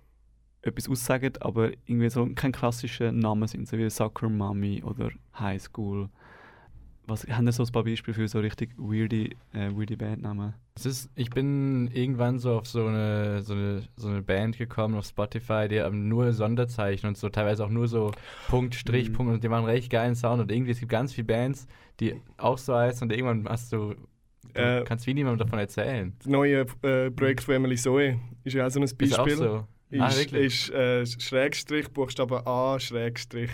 etwas 0.64 0.90
aussagen, 0.90 1.32
aber 1.40 1.72
irgendwie 1.86 2.10
so 2.10 2.28
kein 2.36 2.52
klassischer 2.52 3.14
Name 3.14 3.48
sind, 3.48 3.70
so 3.70 3.78
wie 3.78 3.90
Sucker 3.90 4.28
Mummy 4.28 4.84
oder 4.84 5.12
High 5.40 5.62
School. 5.62 6.10
Was, 7.08 7.26
haben 7.28 7.48
ihr 7.48 7.54
so 7.54 7.64
ein 7.64 7.72
paar 7.72 7.86
Beispiele 7.86 8.14
für 8.14 8.28
so 8.28 8.40
richtig 8.40 8.72
weirde, 8.78 9.30
äh, 9.54 9.72
weirde 9.72 9.96
Bandnamen? 9.96 10.54
Es 10.76 10.86
ist, 10.86 11.10
ich 11.16 11.30
bin 11.30 11.88
irgendwann 11.94 12.38
so 12.38 12.58
auf 12.58 12.68
so 12.68 12.86
eine, 12.86 13.42
so, 13.44 13.54
eine, 13.54 13.82
so 13.96 14.10
eine 14.10 14.22
Band 14.22 14.58
gekommen 14.58 14.96
auf 14.96 15.06
Spotify, 15.06 15.68
die 15.70 15.82
haben 15.82 16.10
nur 16.10 16.34
Sonderzeichen 16.34 17.08
und 17.08 17.18
so, 17.18 17.30
teilweise 17.30 17.64
auch 17.66 17.70
nur 17.70 17.88
so 17.88 18.12
Punkt, 18.50 18.76
Strich, 18.76 19.10
Mhm. 19.10 19.14
Punkt 19.14 19.34
und 19.36 19.44
die 19.44 19.48
machen 19.50 19.66
recht 19.66 19.90
geilen 19.90 20.16
Sound 20.16 20.42
und 20.42 20.52
irgendwie, 20.52 20.72
es 20.72 20.80
gibt 20.80 20.92
ganz 20.92 21.14
viele 21.14 21.26
Bands, 21.28 21.66
die 22.02 22.16
auch 22.38 22.58
so 22.58 22.76
heißen 22.76 23.04
und 23.10 23.16
irgendwann 23.16 23.48
hast 23.50 23.72
du, 23.72 23.96
du 24.54 24.60
Äh, 24.62 24.84
kannst 24.86 25.08
wie 25.08 25.14
niemandem 25.14 25.46
davon 25.48 25.60
erzählen. 25.60 26.14
Das 26.20 26.28
neue 26.28 26.66
äh, 26.84 27.10
Projekt 27.10 27.44
von 27.44 27.56
Emily 27.56 27.78
Zoe 27.78 28.20
ist 28.44 28.54
ja 28.54 28.68
auch 28.68 28.70
so 28.70 28.80
ein 28.80 28.84
Beispiel. 28.84 29.08
Ist 29.08 29.18
auch 29.20 29.30
so. 29.30 29.68
ah, 29.98 30.08
Ist, 30.10 30.20
wirklich? 30.20 30.70
ist 30.70 30.72
äh, 30.72 31.06
Schrägstrich, 31.06 31.88
Buchstabe 31.90 32.46
A, 32.46 32.78
Schrägstrich. 32.80 33.50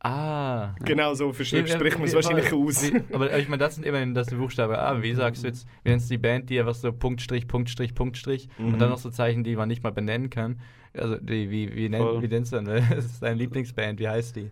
Ah. 0.00 0.74
Genau 0.84 1.14
so 1.14 1.32
für 1.32 1.44
spricht 1.44 1.78
man 1.98 2.06
es 2.06 2.14
wahrscheinlich 2.14 2.46
aber- 2.52 2.56
aus. 2.56 2.82
Wie, 2.92 3.00
aber 3.14 3.36
ich 3.38 3.48
meine, 3.48 3.60
das 3.60 3.74
sind 3.76 3.84
immerhin 3.84 4.14
das 4.14 4.28
Buchstabe 4.28 4.78
A. 4.78 5.02
Wie 5.02 5.14
sagst 5.14 5.42
du 5.42 5.48
jetzt, 5.48 5.66
wie 5.84 5.90
nennst 5.90 6.08
du 6.10 6.14
die 6.14 6.18
Band, 6.18 6.50
die 6.50 6.58
einfach 6.60 6.74
so 6.74 6.92
Punkt, 6.92 7.20
Strich, 7.20 7.46
Punkt, 7.48 7.70
Strich, 7.70 7.94
Punkt, 7.94 8.16
Strich 8.16 8.48
und 8.58 8.72
Mhm. 8.72 8.78
dann 8.78 8.90
noch 8.90 8.98
so 8.98 9.10
Zeichen, 9.10 9.44
die 9.44 9.56
man 9.56 9.68
nicht 9.68 9.82
mal 9.82 9.90
benennen 9.92 10.30
kann. 10.30 10.60
Also, 10.94 11.16
die, 11.16 11.50
wie, 11.50 11.74
wie, 11.74 11.88
nenn, 11.88 12.22
wie 12.22 12.28
nennst 12.28 12.52
du 12.52 12.60
denn? 12.62 12.66
Das 12.90 13.04
ist 13.04 13.22
deine 13.22 13.36
Lieblingsband, 13.36 13.98
wie 14.00 14.08
heißt 14.08 14.36
die? 14.36 14.50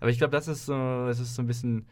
Aber 0.00 0.10
ich 0.10 0.18
glaube, 0.18 0.32
das 0.32 0.48
ist 0.48 0.66
so, 0.66 0.74
es 1.08 1.20
ist 1.20 1.34
so 1.34 1.42
ein 1.42 1.46
bisschen, 1.46 1.86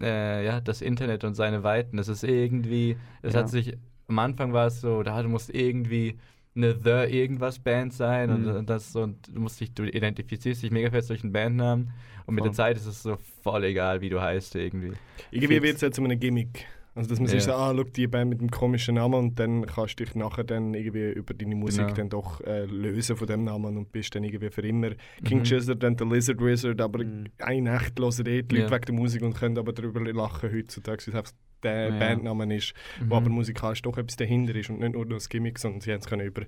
äh, 0.00 0.44
ja, 0.44 0.60
das 0.60 0.80
Internet 0.82 1.24
und 1.24 1.34
seine 1.34 1.62
Weiten. 1.62 1.96
Das 1.98 2.08
ist 2.08 2.24
irgendwie, 2.24 2.96
es 3.22 3.34
Ja. 3.34 3.40
hat 3.40 3.48
sich, 3.50 3.76
am 4.08 4.18
Anfang 4.18 4.52
war 4.52 4.66
es 4.66 4.80
so, 4.80 5.02
da 5.02 5.22
du 5.22 5.28
musst 5.28 5.54
irgendwie 5.54 6.18
eine 6.54 6.74
The 6.74 7.14
irgendwas 7.16 7.58
Band 7.58 7.92
sein 7.94 8.30
und, 8.30 8.42
Mhm. 8.46 8.56
und 8.56 8.70
das 8.70 8.92
so, 8.92 9.02
und 9.02 9.16
du 9.34 9.40
musst 9.40 9.60
dich, 9.60 9.72
du 9.74 9.84
identifizierst 9.84 10.62
dich 10.62 10.70
mega 10.70 10.90
fest 10.90 11.08
durch 11.10 11.22
einen 11.22 11.32
Bandnamen 11.32 11.90
und 12.26 12.34
mit 12.34 12.44
der 12.44 12.52
Zeit 12.52 12.76
ist 12.76 12.86
es 12.86 13.02
so 13.02 13.16
voll 13.42 13.64
egal, 13.64 14.00
wie 14.00 14.10
du 14.10 14.20
heißt 14.20 14.54
irgendwie. 14.56 14.92
Irgendwie 15.30 15.62
wird 15.62 15.76
es 15.76 15.80
ja 15.80 15.90
zu 15.90 16.02
einem 16.04 16.18
Gimmick. 16.20 16.66
Also 16.94 17.08
dass 17.08 17.18
man 17.20 17.26
Ja. 17.28 17.32
sich 17.32 17.44
so, 17.44 17.52
ah, 17.52 17.72
schau, 17.74 17.84
die 17.84 18.06
Band 18.06 18.28
mit 18.30 18.40
dem 18.42 18.50
komischen 18.50 18.96
Namen 18.96 19.14
und 19.14 19.38
dann 19.38 19.64
kannst 19.64 19.98
du 19.98 20.04
dich 20.04 20.14
nachher 20.14 20.44
dann 20.44 20.74
irgendwie 20.74 21.10
über 21.12 21.32
deine 21.32 21.54
Musik 21.54 21.86
Genau. 21.86 21.94
dann 21.96 22.08
doch 22.10 22.40
äh, 22.42 22.66
lösen 22.66 23.16
von 23.16 23.26
dem 23.26 23.44
Namen 23.44 23.76
und 23.78 23.92
bist 23.92 24.14
dann 24.14 24.24
irgendwie 24.24 24.50
für 24.50 24.60
immer 24.60 24.90
King 25.24 25.38
Mhm. 25.38 25.42
Gizzard 25.44 25.82
und 25.84 25.98
der 26.00 26.06
Lizard 26.06 26.40
Wizard, 26.40 26.80
aber 26.82 27.02
Mhm. 27.04 27.24
eine 27.38 27.62
Nacht 27.72 27.98
hören 27.98 28.26
eh 28.26 28.42
die 28.42 28.56
Leute 28.56 28.68
Ja. 28.68 28.70
wegen 28.70 28.84
der 28.86 28.94
Musik 28.94 29.22
und 29.22 29.34
können 29.34 29.56
aber 29.56 29.72
darüber 29.72 30.00
lachen 30.12 30.52
heutzutage, 30.52 31.12
weil 31.12 31.22
es 31.22 31.34
der 31.62 31.90
Ja. 31.90 31.98
Bandname 31.98 32.56
ist, 32.56 32.74
Mhm. 33.00 33.10
wo 33.10 33.14
aber 33.16 33.30
musikalisch 33.30 33.80
doch 33.82 33.96
etwas 33.96 34.16
dahinter 34.16 34.54
ist 34.54 34.68
und 34.68 34.80
nicht 34.80 34.92
nur 34.92 35.06
das 35.06 35.28
Gimmick, 35.28 35.58
sondern 35.58 35.80
sie 35.80 35.92
haben 35.92 36.00
es 36.00 36.06
können 36.06 36.26
über, 36.26 36.42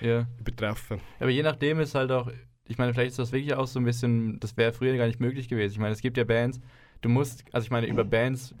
Ja. 0.00 0.26
übertreffen. 0.40 1.00
Aber 1.20 1.30
je 1.30 1.42
nachdem 1.42 1.80
ist 1.80 1.94
halt 1.94 2.10
auch, 2.10 2.30
ich 2.66 2.78
meine, 2.78 2.94
vielleicht 2.94 3.10
ist 3.10 3.18
das 3.18 3.32
wirklich 3.32 3.52
auch 3.54 3.66
so 3.66 3.80
ein 3.80 3.84
bisschen, 3.84 4.40
das 4.40 4.56
wäre 4.56 4.72
früher 4.72 4.96
gar 4.96 5.06
nicht 5.08 5.20
möglich 5.20 5.48
gewesen. 5.48 5.72
Ich 5.72 5.78
meine, 5.78 5.92
es 5.92 6.00
gibt 6.00 6.16
ja 6.16 6.24
Bands, 6.24 6.60
du 7.04 7.08
musst, 7.10 7.44
also 7.52 7.64
ich 7.64 7.70
meine, 7.70 7.86
über 7.86 8.04
Bands, 8.04 8.54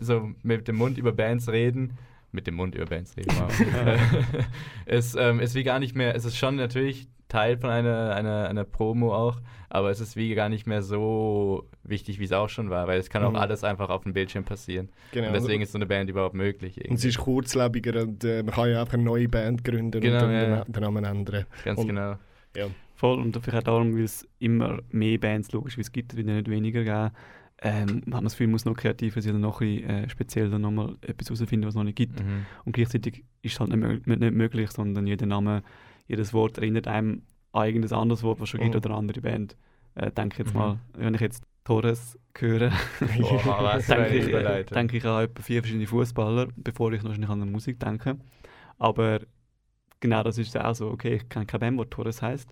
so 0.00 0.30
mit 0.42 0.66
dem 0.68 0.76
Mund 0.76 0.98
über 0.98 1.12
Bands 1.12 1.48
reden, 1.48 1.98
mit 2.32 2.46
dem 2.46 2.54
Mund 2.54 2.74
über 2.74 2.86
Bands 2.86 3.16
reden, 3.16 3.32
wow. 3.38 3.50
es 4.86 5.14
ähm, 5.14 5.40
ist 5.40 5.54
wie 5.54 5.64
gar 5.64 5.78
nicht 5.78 5.94
mehr, 5.96 6.14
es 6.14 6.24
ist 6.24 6.36
schon 6.36 6.56
natürlich 6.56 7.08
Teil 7.28 7.56
von 7.58 7.70
einer, 7.70 8.14
einer, 8.14 8.48
einer 8.48 8.64
Promo 8.64 9.14
auch, 9.14 9.40
aber 9.68 9.90
es 9.90 10.00
ist 10.00 10.16
wie 10.16 10.34
gar 10.34 10.48
nicht 10.48 10.66
mehr 10.66 10.82
so 10.82 11.68
wichtig, 11.84 12.18
wie 12.18 12.24
es 12.24 12.32
auch 12.32 12.48
schon 12.48 12.70
war, 12.70 12.88
weil 12.88 12.98
es 12.98 13.08
kann 13.08 13.22
auch 13.22 13.30
Mhm. 13.30 13.36
alles 13.36 13.62
einfach 13.62 13.88
auf 13.88 14.02
dem 14.02 14.12
Bildschirm 14.14 14.44
passieren. 14.44 14.88
Genau. 15.12 15.28
Und 15.28 15.34
deswegen 15.34 15.62
ist 15.62 15.70
so 15.72 15.78
eine 15.78 15.86
Band 15.86 16.10
überhaupt 16.10 16.34
möglich. 16.34 16.76
und 16.76 16.84
Irgendwie. 16.84 17.02
sie 17.02 17.08
ist 17.10 17.18
kurzlebiger 17.18 18.02
und 18.02 18.24
äh, 18.24 18.42
man 18.42 18.52
kann 18.52 18.68
ja 18.70 18.80
einfach 18.80 18.94
eine 18.94 19.04
neue 19.04 19.28
Band 19.28 19.62
gründen 19.62 20.00
Genau, 20.00 20.16
und 20.16 20.22
dann 20.22 20.32
ja, 20.32 20.64
den, 20.64 20.74
ja. 20.74 20.80
Namen 20.80 21.04
ändern. 21.04 21.44
Ganz 21.64 21.78
und- 21.78 21.86
genau. 21.86 22.16
Voll, 22.96 23.18
und 23.18 23.34
vielleicht 23.42 23.62
auch 23.68 23.72
darum, 23.74 23.94
weil 23.94 24.02
es 24.02 24.28
immer 24.40 24.80
mehr 24.90 25.16
Bands 25.18 25.52
logisch 25.52 25.76
wie 25.78 25.80
es 25.82 25.90
gibt, 25.92 26.14
wird 26.16 26.26
ja 26.26 26.34
nicht 26.34 26.50
weniger 26.50 26.82
geben. 26.84 27.10
Ähm, 27.62 27.98
hat 27.98 28.06
man 28.08 28.24
das 28.24 28.32
Gefühl, 28.32 28.46
man 28.46 28.52
muss 28.52 28.64
noch 28.64 28.76
kreativer 28.76 29.20
sein 29.20 29.38
noch 29.40 29.60
ein 29.60 29.76
bisschen, 29.76 29.90
äh, 29.90 30.08
speziell 30.08 30.48
dann 30.50 30.62
nochmal 30.62 30.96
etwas 31.02 31.28
herausfinden, 31.28 31.66
was 31.66 31.72
es 31.74 31.76
noch 31.76 31.84
nicht 31.84 31.96
gibt. 31.96 32.20
Mhm. 32.24 32.46
Und 32.64 32.72
gleichzeitig 32.72 33.24
ist 33.42 33.52
es 33.54 33.60
halt 33.60 33.70
nicht, 33.70 34.06
nicht 34.06 34.34
möglich, 34.34 34.70
sondern 34.70 35.06
jeder 35.06 35.26
Name, 35.26 35.62
jedes 36.08 36.32
Wort 36.32 36.56
erinnert 36.58 36.88
einem 36.88 37.22
an 37.52 37.66
irgendein 37.66 37.98
anderes 37.98 38.22
Wort, 38.22 38.40
was 38.40 38.48
schon 38.48 38.60
gibt 38.60 38.74
Mhm. 38.74 38.78
oder 38.78 38.90
eine 38.90 38.98
andere 38.98 39.20
Band. 39.20 39.56
Äh, 39.94 40.10
denke 40.10 40.38
jetzt 40.38 40.54
Mhm. 40.54 40.58
mal, 40.60 40.78
wenn 40.94 41.14
ich 41.14 41.20
jetzt 41.20 41.42
Torres 41.64 42.18
höre, 42.38 42.70
eine 43.00 43.82
denke 43.82 44.16
ich, 44.16 44.32
äh, 44.32 44.64
denke 44.64 44.96
ich 44.96 45.04
an 45.04 45.24
etwa 45.24 45.42
vier 45.42 45.60
verschiedene 45.60 45.86
Fußballer, 45.86 46.48
bevor 46.56 46.92
ich 46.92 47.04
wahrscheinlich 47.04 47.28
an 47.28 47.40
die 47.42 47.50
Musik 47.50 47.78
denke. 47.78 48.16
Aber 48.78 49.20
genau 50.00 50.22
das 50.22 50.38
ist 50.38 50.56
auch 50.56 50.74
so, 50.74 50.88
okay, 50.88 51.16
ich 51.16 51.28
kenne 51.28 51.44
keine 51.44 51.60
Band, 51.60 51.80
die 51.80 51.84
Torres 51.90 52.22
heißt, 52.22 52.48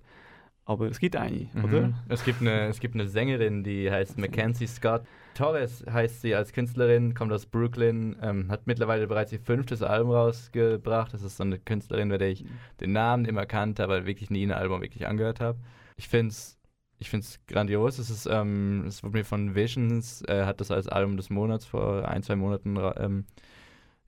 aber 0.68 0.86
es 0.86 1.00
gibt 1.00 1.16
eine, 1.16 1.48
Mhm. 1.54 1.64
oder? 1.64 1.92
Es 2.08 2.24
gibt, 2.24 2.40
eine, 2.40 2.66
es 2.68 2.78
gibt 2.78 2.94
eine 2.94 3.08
Sängerin, 3.08 3.64
die 3.64 3.90
heißt 3.90 4.18
Mackenzie 4.18 4.66
Scott. 4.66 5.02
Torres 5.34 5.84
heißt 5.90 6.20
sie 6.20 6.34
als 6.34 6.52
Künstlerin, 6.52 7.14
kommt 7.14 7.32
aus 7.32 7.46
Brooklyn, 7.46 8.16
ähm, 8.22 8.50
hat 8.50 8.66
mittlerweile 8.66 9.06
bereits 9.06 9.32
ihr 9.32 9.40
fünftes 9.40 9.82
Album 9.82 10.12
rausgebracht. 10.12 11.14
Das 11.14 11.22
ist 11.22 11.36
so 11.38 11.44
eine 11.44 11.58
Künstlerin, 11.58 12.08
bei 12.08 12.18
der 12.18 12.28
ich 12.28 12.44
den 12.80 12.92
Namen 12.92 13.24
immer 13.24 13.46
kannte, 13.46 13.82
aber 13.82 14.06
wirklich 14.06 14.30
nie 14.30 14.44
ein 14.46 14.52
Album 14.52 14.80
wirklich 14.82 15.06
angehört 15.06 15.40
habe. 15.40 15.58
Ich 15.96 16.08
finde 16.08 16.30
es 16.32 16.56
ich 17.00 17.10
find's 17.10 17.38
grandios. 17.46 17.98
Es 18.00 18.10
ist, 18.10 18.26
ähm, 18.26 18.84
es 18.88 19.04
wurde 19.04 19.18
mir 19.18 19.24
von 19.24 19.54
Visions, 19.54 20.22
äh, 20.26 20.44
hat 20.44 20.60
das 20.60 20.72
als 20.72 20.88
Album 20.88 21.16
des 21.16 21.30
Monats 21.30 21.64
vor 21.64 22.08
ein, 22.08 22.24
zwei 22.24 22.34
Monaten 22.34 22.76
ähm, 22.96 23.24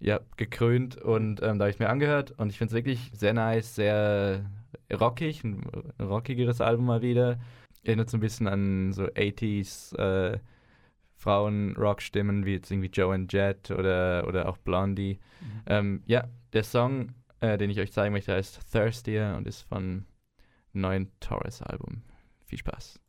ja, 0.00 0.18
gekrönt 0.36 0.96
und 0.96 1.40
ähm, 1.42 1.58
da 1.58 1.64
habe 1.66 1.70
ich 1.70 1.78
mir 1.78 1.88
angehört 1.88 2.32
und 2.36 2.50
ich 2.50 2.58
finde 2.58 2.70
es 2.72 2.74
wirklich 2.74 3.10
sehr 3.14 3.32
nice, 3.32 3.76
sehr 3.76 4.44
rockig, 4.92 5.44
ein, 5.44 5.64
rockigeres 6.00 6.60
Album 6.60 6.86
mal 6.86 7.02
wieder. 7.02 7.38
Erinnert 7.84 8.10
so 8.10 8.16
ein 8.16 8.20
bisschen 8.20 8.46
an 8.46 8.92
so 8.92 9.04
80s 9.04 9.96
äh, 9.96 10.38
Frauen-Rock-Stimmen 11.16 12.44
wie 12.46 12.54
jetzt 12.54 12.70
irgendwie 12.70 12.88
Joe 12.88 13.14
and 13.14 13.32
Jet 13.32 13.70
oder, 13.70 14.26
oder 14.26 14.48
auch 14.48 14.56
Blondie. 14.58 15.18
Ähm, 15.66 16.02
ja, 16.06 16.28
der 16.52 16.64
Song, 16.64 17.14
äh, 17.40 17.58
den 17.58 17.70
ich 17.70 17.78
euch 17.78 17.92
zeigen 17.92 18.12
möchte, 18.12 18.34
heißt 18.34 18.72
Thirstier 18.72 19.34
und 19.36 19.46
ist 19.46 19.62
von 19.62 19.78
einem 19.78 20.06
neuen 20.72 21.10
Torres-Album. 21.20 22.02
Viel 22.46 22.58
Spaß. 22.58 23.00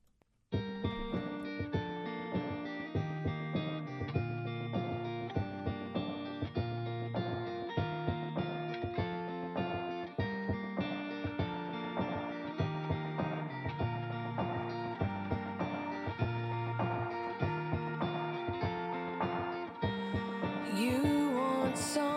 You 20.82 21.30
want 21.36 21.78
someone 21.78 22.11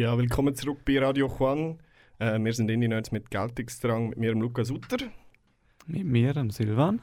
Ja, 0.00 0.16
willkommen 0.16 0.54
zurück 0.54 0.78
bei 0.86 0.98
Radio 0.98 1.28
Juan. 1.28 1.78
Äh, 2.18 2.38
wir 2.38 2.54
sind 2.54 2.70
Indie 2.70 2.88
Nerds 2.88 3.12
mit 3.12 3.30
Geltungsdrang, 3.30 4.08
mit 4.08 4.18
mir, 4.18 4.32
Lukas 4.32 4.70
Utter. 4.70 4.96
Mit 5.86 6.06
mir, 6.06 6.32
dem 6.32 6.48
Silvan. 6.48 7.02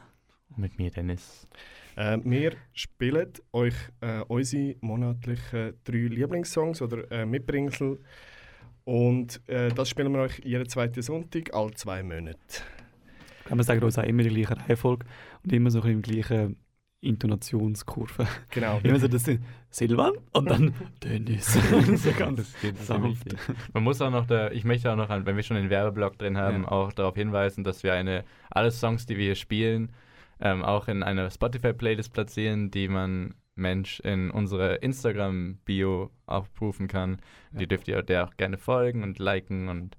Mit 0.56 0.80
mir, 0.80 0.90
Dennis. 0.90 1.48
Äh, 1.96 2.18
wir 2.24 2.54
spielen 2.74 3.34
euch 3.54 3.76
äh, 4.02 4.22
unsere 4.28 4.78
monatlichen 4.82 5.76
drei 5.84 6.08
Lieblingssongs 6.08 6.82
oder 6.82 7.12
äh, 7.12 7.28
Mitbringsel. 7.28 8.00
Und 8.84 9.48
äh, 9.48 9.70
das 9.70 9.90
spielen 9.90 10.12
wir 10.14 10.22
euch 10.22 10.40
jeden 10.44 10.68
zweiten 10.68 11.04
Sonntag, 11.04 11.54
alle 11.54 11.76
zwei 11.76 12.02
Monate. 12.02 12.64
Kann 13.46 13.58
man 13.58 13.64
sagen, 13.64 13.84
uns 13.84 14.00
auch 14.00 14.06
immer 14.06 14.24
die 14.24 14.30
gleiche 14.30 14.58
Reihenfolge 14.58 15.06
und 15.44 15.54
immer 15.54 15.70
so 15.70 15.82
ein 15.82 16.02
bisschen 16.02 16.18
im 16.18 16.26
gleichen 16.26 16.67
Intonationskurve. 17.02 18.28
Genau. 18.50 18.80
Immer 18.84 19.00
so 19.00 19.08
das 19.08 19.30
Silvan 19.70 20.14
und 20.32 20.50
dann 20.50 20.74
Dennis. 21.04 21.54
so 21.96 22.12
ganz 22.12 22.54
Das 22.62 22.88
sanft. 22.88 23.36
Man 23.74 23.84
muss 23.84 24.02
auch 24.02 24.10
noch, 24.10 24.26
da, 24.26 24.50
ich 24.52 24.64
möchte 24.64 24.92
auch 24.92 24.96
noch, 24.96 25.10
wenn 25.10 25.36
wir 25.36 25.44
schon 25.44 25.58
den 25.58 25.70
Werbeblock 25.70 26.18
drin 26.18 26.38
haben, 26.38 26.64
Ja. 26.64 26.72
auch 26.72 26.92
darauf 26.94 27.16
hinweisen, 27.16 27.64
dass 27.64 27.84
wir 27.84 27.94
eine, 27.94 28.24
alle 28.50 28.72
Songs, 28.72 29.06
die 29.06 29.18
wir 29.18 29.26
hier 29.26 29.36
spielen, 29.36 29.92
ähm, 30.40 30.64
auch 30.64 30.88
in 30.88 31.04
einer 31.04 31.30
Spotify-Playlist 31.30 32.14
platzieren, 32.14 32.72
die 32.72 32.88
man 32.88 33.36
Mensch 33.56 34.00
in 34.02 34.30
unsere 34.30 34.76
Instagram-Bio 34.76 36.12
aufrufen 36.26 36.88
kann. 36.88 37.18
Ja. 37.54 37.60
Die 37.60 37.68
dürft 37.68 37.88
ihr 37.88 38.02
der 38.04 38.26
auch 38.26 38.38
gerne 38.38 38.58
folgen 38.58 39.04
und 39.04 39.20
liken 39.20 39.68
und 39.68 39.98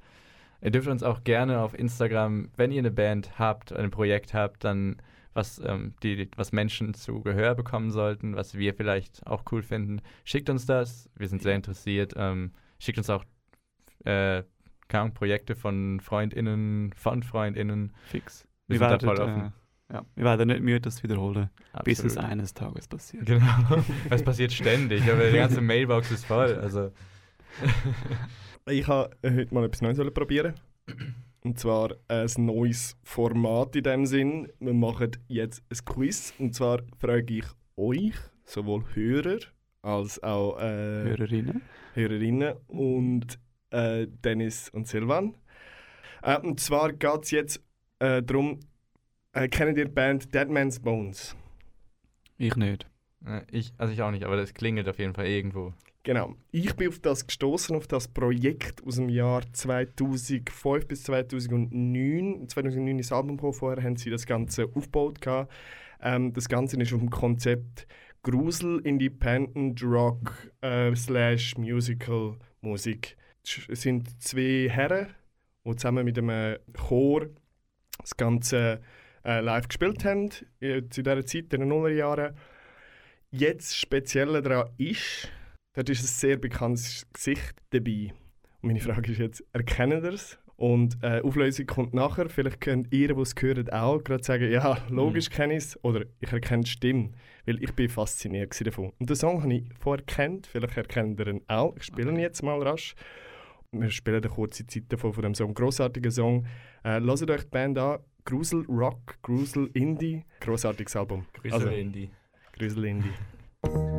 ihr 0.63 0.71
dürft 0.71 0.89
uns 0.89 1.03
auch 1.03 1.25
gerne 1.25 1.61
auf 1.61 1.79
Instagram, 1.79 2.51
wenn 2.57 2.71
ihr 2.73 2.79
eine 2.81 2.91
Band 2.91 3.39
habt, 3.39 3.73
ein 3.73 3.91
Projekt 3.91 4.35
habt, 4.35 4.65
dann 4.65 4.97
was, 5.35 5.61
ähm, 5.65 5.95
die, 6.03 6.29
was 6.37 6.53
Menschen 6.53 6.95
zu 6.95 7.21
Gehör 7.23 7.55
bekommen 7.55 7.91
sollten, 7.91 8.37
was 8.37 8.57
wir 8.57 8.75
vielleicht 8.75 9.27
auch 9.27 9.45
cool 9.53 9.63
finden, 9.63 10.01
schickt 10.25 10.51
uns 10.51 10.67
das. 10.67 11.09
Wir 11.17 11.29
sind 11.29 11.43
sehr 11.43 11.55
interessiert. 11.55 12.15
Ähm, 12.17 12.53
schickt 12.79 12.99
uns 12.99 13.11
auch 13.11 13.25
äh, 14.05 14.43
Projekte 15.15 15.55
von 15.55 16.01
FreundInnen, 16.01 16.93
von 16.95 17.23
FreundInnen. 17.23 17.93
Fix. 18.05 18.47
Wir 18.67 18.79
Wir 18.79 18.79
sind 18.79 18.87
da 18.87 18.91
werden, 18.91 19.17
voll 19.17 19.21
offen. 19.21 19.53
äh, 19.91 19.95
ja, 19.95 20.05
wir 20.17 20.25
werden 20.25 20.49
nicht 20.49 20.61
müde, 20.61 20.81
das 20.81 21.03
wiederholen, 21.03 21.51
bis 21.85 22.01
es 22.01 22.17
Absolut. 22.17 22.31
eines 22.31 22.55
Tages 22.55 22.89
passiert. 22.89 23.27
Genau. 23.27 23.83
Es 24.11 24.23
passiert 24.23 24.53
ständig, 24.53 25.03
aber 25.11 25.31
die 25.31 25.37
ganze 25.37 25.61
Mailbox 25.61 26.11
ist 26.11 26.27
voll. 26.27 26.55
Also, 26.57 26.91
Ich 28.67 28.87
habe 28.87 29.17
heute 29.25 29.55
mal 29.55 29.65
etwas 29.65 29.81
Neues 29.81 29.99
probieren. 30.13 30.55
Und 31.45 31.59
zwar 31.59 31.95
ein 32.09 32.29
neues 32.37 32.97
Format 33.03 33.77
in 33.77 33.85
dem 33.85 34.07
Sinn. 34.07 34.49
Wir 34.59 34.75
machen 34.75 35.13
jetzt 35.29 35.63
ein 35.71 35.85
Quiz. 35.85 36.35
Und 36.39 36.55
zwar 36.55 36.83
frage 36.99 37.39
ich 37.39 37.45
euch, 37.77 38.15
sowohl 38.45 38.85
Hörer 38.95 39.39
als 39.83 40.23
auch 40.23 40.59
äh, 40.59 41.05
Hörerinnen. 41.05 41.63
Hörerinnen 41.95 42.55
und 42.67 43.39
äh, 43.71 44.07
Dennis 44.09 44.69
und 44.71 44.89
Silvan. 44.89 45.37
Äh, 46.23 46.39
und 46.41 46.61
zwar 46.61 46.93
geht 46.93 47.23
es 47.25 47.31
jetzt 47.31 47.63
äh, 48.01 48.23
darum, 48.23 48.61
äh, 49.33 49.49
kennt 49.49 49.79
ihr 49.79 49.85
die 49.85 49.91
Band 49.91 50.35
Dead 50.35 50.49
Man's 50.49 50.81
Bones? 50.81 51.37
Ich 52.37 52.57
nicht. 52.57 52.87
äh, 53.25 53.43
ich, 53.51 53.73
also 53.79 53.93
ich 53.93 54.03
auch 54.03 54.11
nicht, 54.11 54.25
aber 54.25 54.37
das 54.37 54.55
klingelt 54.55 54.89
auf 54.89 54.99
jeden 54.99 55.15
Fall 55.15 55.27
irgendwo. 55.27 55.73
Genau. 56.09 56.35
Ich 56.53 56.75
bin 56.75 56.89
auf 56.89 57.01
das 57.01 57.27
gestoßen 57.27 57.77
auf 57.77 57.87
das 57.87 58.09
Projekt 58.09 58.83
aus 58.87 58.95
dem 58.95 59.11
Jahr 59.11 59.43
2005 59.53 60.89
bis 60.89 61.03
2009. 61.03 62.49
2009 62.49 62.99
ist 62.99 63.11
das 63.11 63.19
Album 63.19 63.37
gekommen, 63.37 63.53
vorher 63.53 63.85
haben 63.85 63.97
sie 63.97 64.09
das 64.09 64.25
Ganze 64.25 64.71
aufgebaut. 64.75 65.19
Ähm, 66.01 66.33
das 66.33 66.49
Ganze 66.49 66.81
ist 66.81 66.95
auf 66.95 67.01
dem 67.01 67.11
Konzept 67.11 67.87
Grusel, 68.23 68.81
Independent 68.85 69.85
Rock 69.85 70.51
äh, 70.63 70.97
slash 70.97 71.59
Musical 71.59 72.39
Musik. 72.63 73.19
Es 73.45 73.83
sind 73.83 74.09
zwei 74.23 74.71
Herren, 74.71 75.09
die 75.67 75.77
zusammen 75.77 76.07
mit 76.07 76.17
einem 76.17 76.57
Chor 76.73 77.27
das 77.99 78.17
Ganze 78.17 78.81
äh, 79.27 79.41
live 79.41 79.69
gespielt 79.69 80.07
haben, 80.07 80.31
äh, 80.61 80.81
zu 80.89 81.03
dieser 81.03 81.27
Zeit, 81.27 81.53
in 81.53 81.61
den 81.61 81.69
Nullerjahren. 81.69 82.35
Jetzt 83.31 83.77
speziell 83.77 84.41
daran 84.41 84.71
ist, 84.79 85.31
dort 85.79 85.91
ist 85.91 86.03
ein 86.03 86.07
sehr 86.07 86.37
bekanntes 86.37 87.07
Gesicht 87.13 87.55
dabei. 87.71 88.13
Und 88.61 88.69
meine 88.69 88.81
Frage 88.81 89.13
ist 89.13 89.19
jetzt, 89.19 89.45
erkennen 89.53 90.05
ihr 90.05 90.13
es? 90.13 90.39
Und 90.57 90.99
äh, 91.03 91.21
Auflösung 91.21 91.67
kommt 91.67 91.95
nachher. 91.95 92.29
Vielleicht 92.29 92.61
könnt 92.61 92.93
ihr, 92.93 93.15
die 93.15 93.21
es 93.21 93.37
gehört, 93.37 93.73
auch 93.73 94.03
gerade 94.03 94.25
sagen, 94.25 94.51
ja, 94.51 94.77
logisch 94.89 95.31
kenne 95.31 95.57
ich 95.57 95.65
es. 95.65 95.85
Oder 95.85 96.05
ich 96.19 96.33
erkenne 96.33 96.65
die 96.65 96.71
Stimme. 96.71 97.13
Weil 97.47 97.63
ich 97.63 97.73
bin 97.75 97.89
fasziniert 97.89 98.67
davon. 98.67 98.93
Und 98.99 99.09
den 99.09 99.15
Song 99.15 99.41
habe 99.41 99.55
ich 99.55 99.65
vorher 99.79 100.05
kennt. 100.05 100.49
Vielleicht 100.49 100.77
erkennt 100.77 101.21
ihr 101.21 101.29
ihn 101.29 101.43
auch. 101.47 101.77
Ich 101.77 101.85
spiele 101.85 102.11
ihn 102.11 102.19
jetzt 102.19 102.43
mal 102.43 102.61
rasch. 102.61 102.97
Wir 103.71 103.91
spielen 103.91 104.21
eine 104.21 104.33
kurze 104.33 104.67
Zeit 104.67 104.85
davon, 104.89 105.13
von 105.13 105.23
dem 105.23 105.35
Song. 105.37 105.55
Grossartiger 105.55 106.11
Song. 106.11 106.45
Äh, 106.83 107.01
hört 107.01 107.31
euch 107.31 107.45
die 107.45 107.51
Band 107.51 107.79
an. 107.79 108.01
Grusel 108.25 108.65
Rock, 108.69 109.17
Grusel 109.23 109.71
Indie. 109.75 110.25
Grossartiges 110.41 110.97
Album. 110.97 111.27
Grüße 111.35 111.55
Also, 111.55 111.69
Indie. 111.69 112.11
Grusel 112.53 112.85
Indie. 112.85 113.13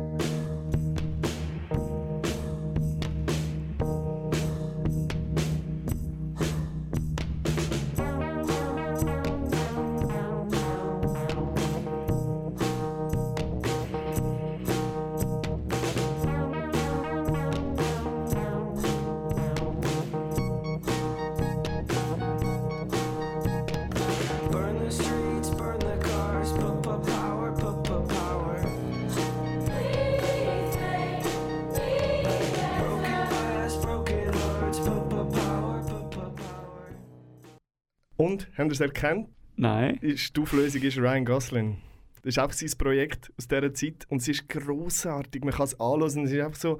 habt 38.70 38.80
ihr 38.80 38.86
es 38.86 38.94
erkannt? 38.94 39.28
Nein. 39.56 39.96
Ist, 39.96 40.36
die 40.36 40.40
Auflösung 40.40 40.82
ist 40.82 40.98
Ryan 40.98 41.24
Gosling. 41.24 41.78
Das 42.22 42.36
ist 42.36 42.38
auch 42.38 42.52
sein 42.52 42.70
Projekt 42.78 43.32
aus 43.36 43.48
dieser 43.48 43.72
Zeit 43.74 44.06
und 44.08 44.20
es 44.20 44.28
ist 44.28 44.48
großartig. 44.48 45.42
Man 45.42 45.54
kann 45.54 45.64
es 45.64 45.80
anhören. 45.80 46.24
Es 46.24 46.32
ist 46.32 46.40
einfach 46.40 46.60
so, 46.60 46.78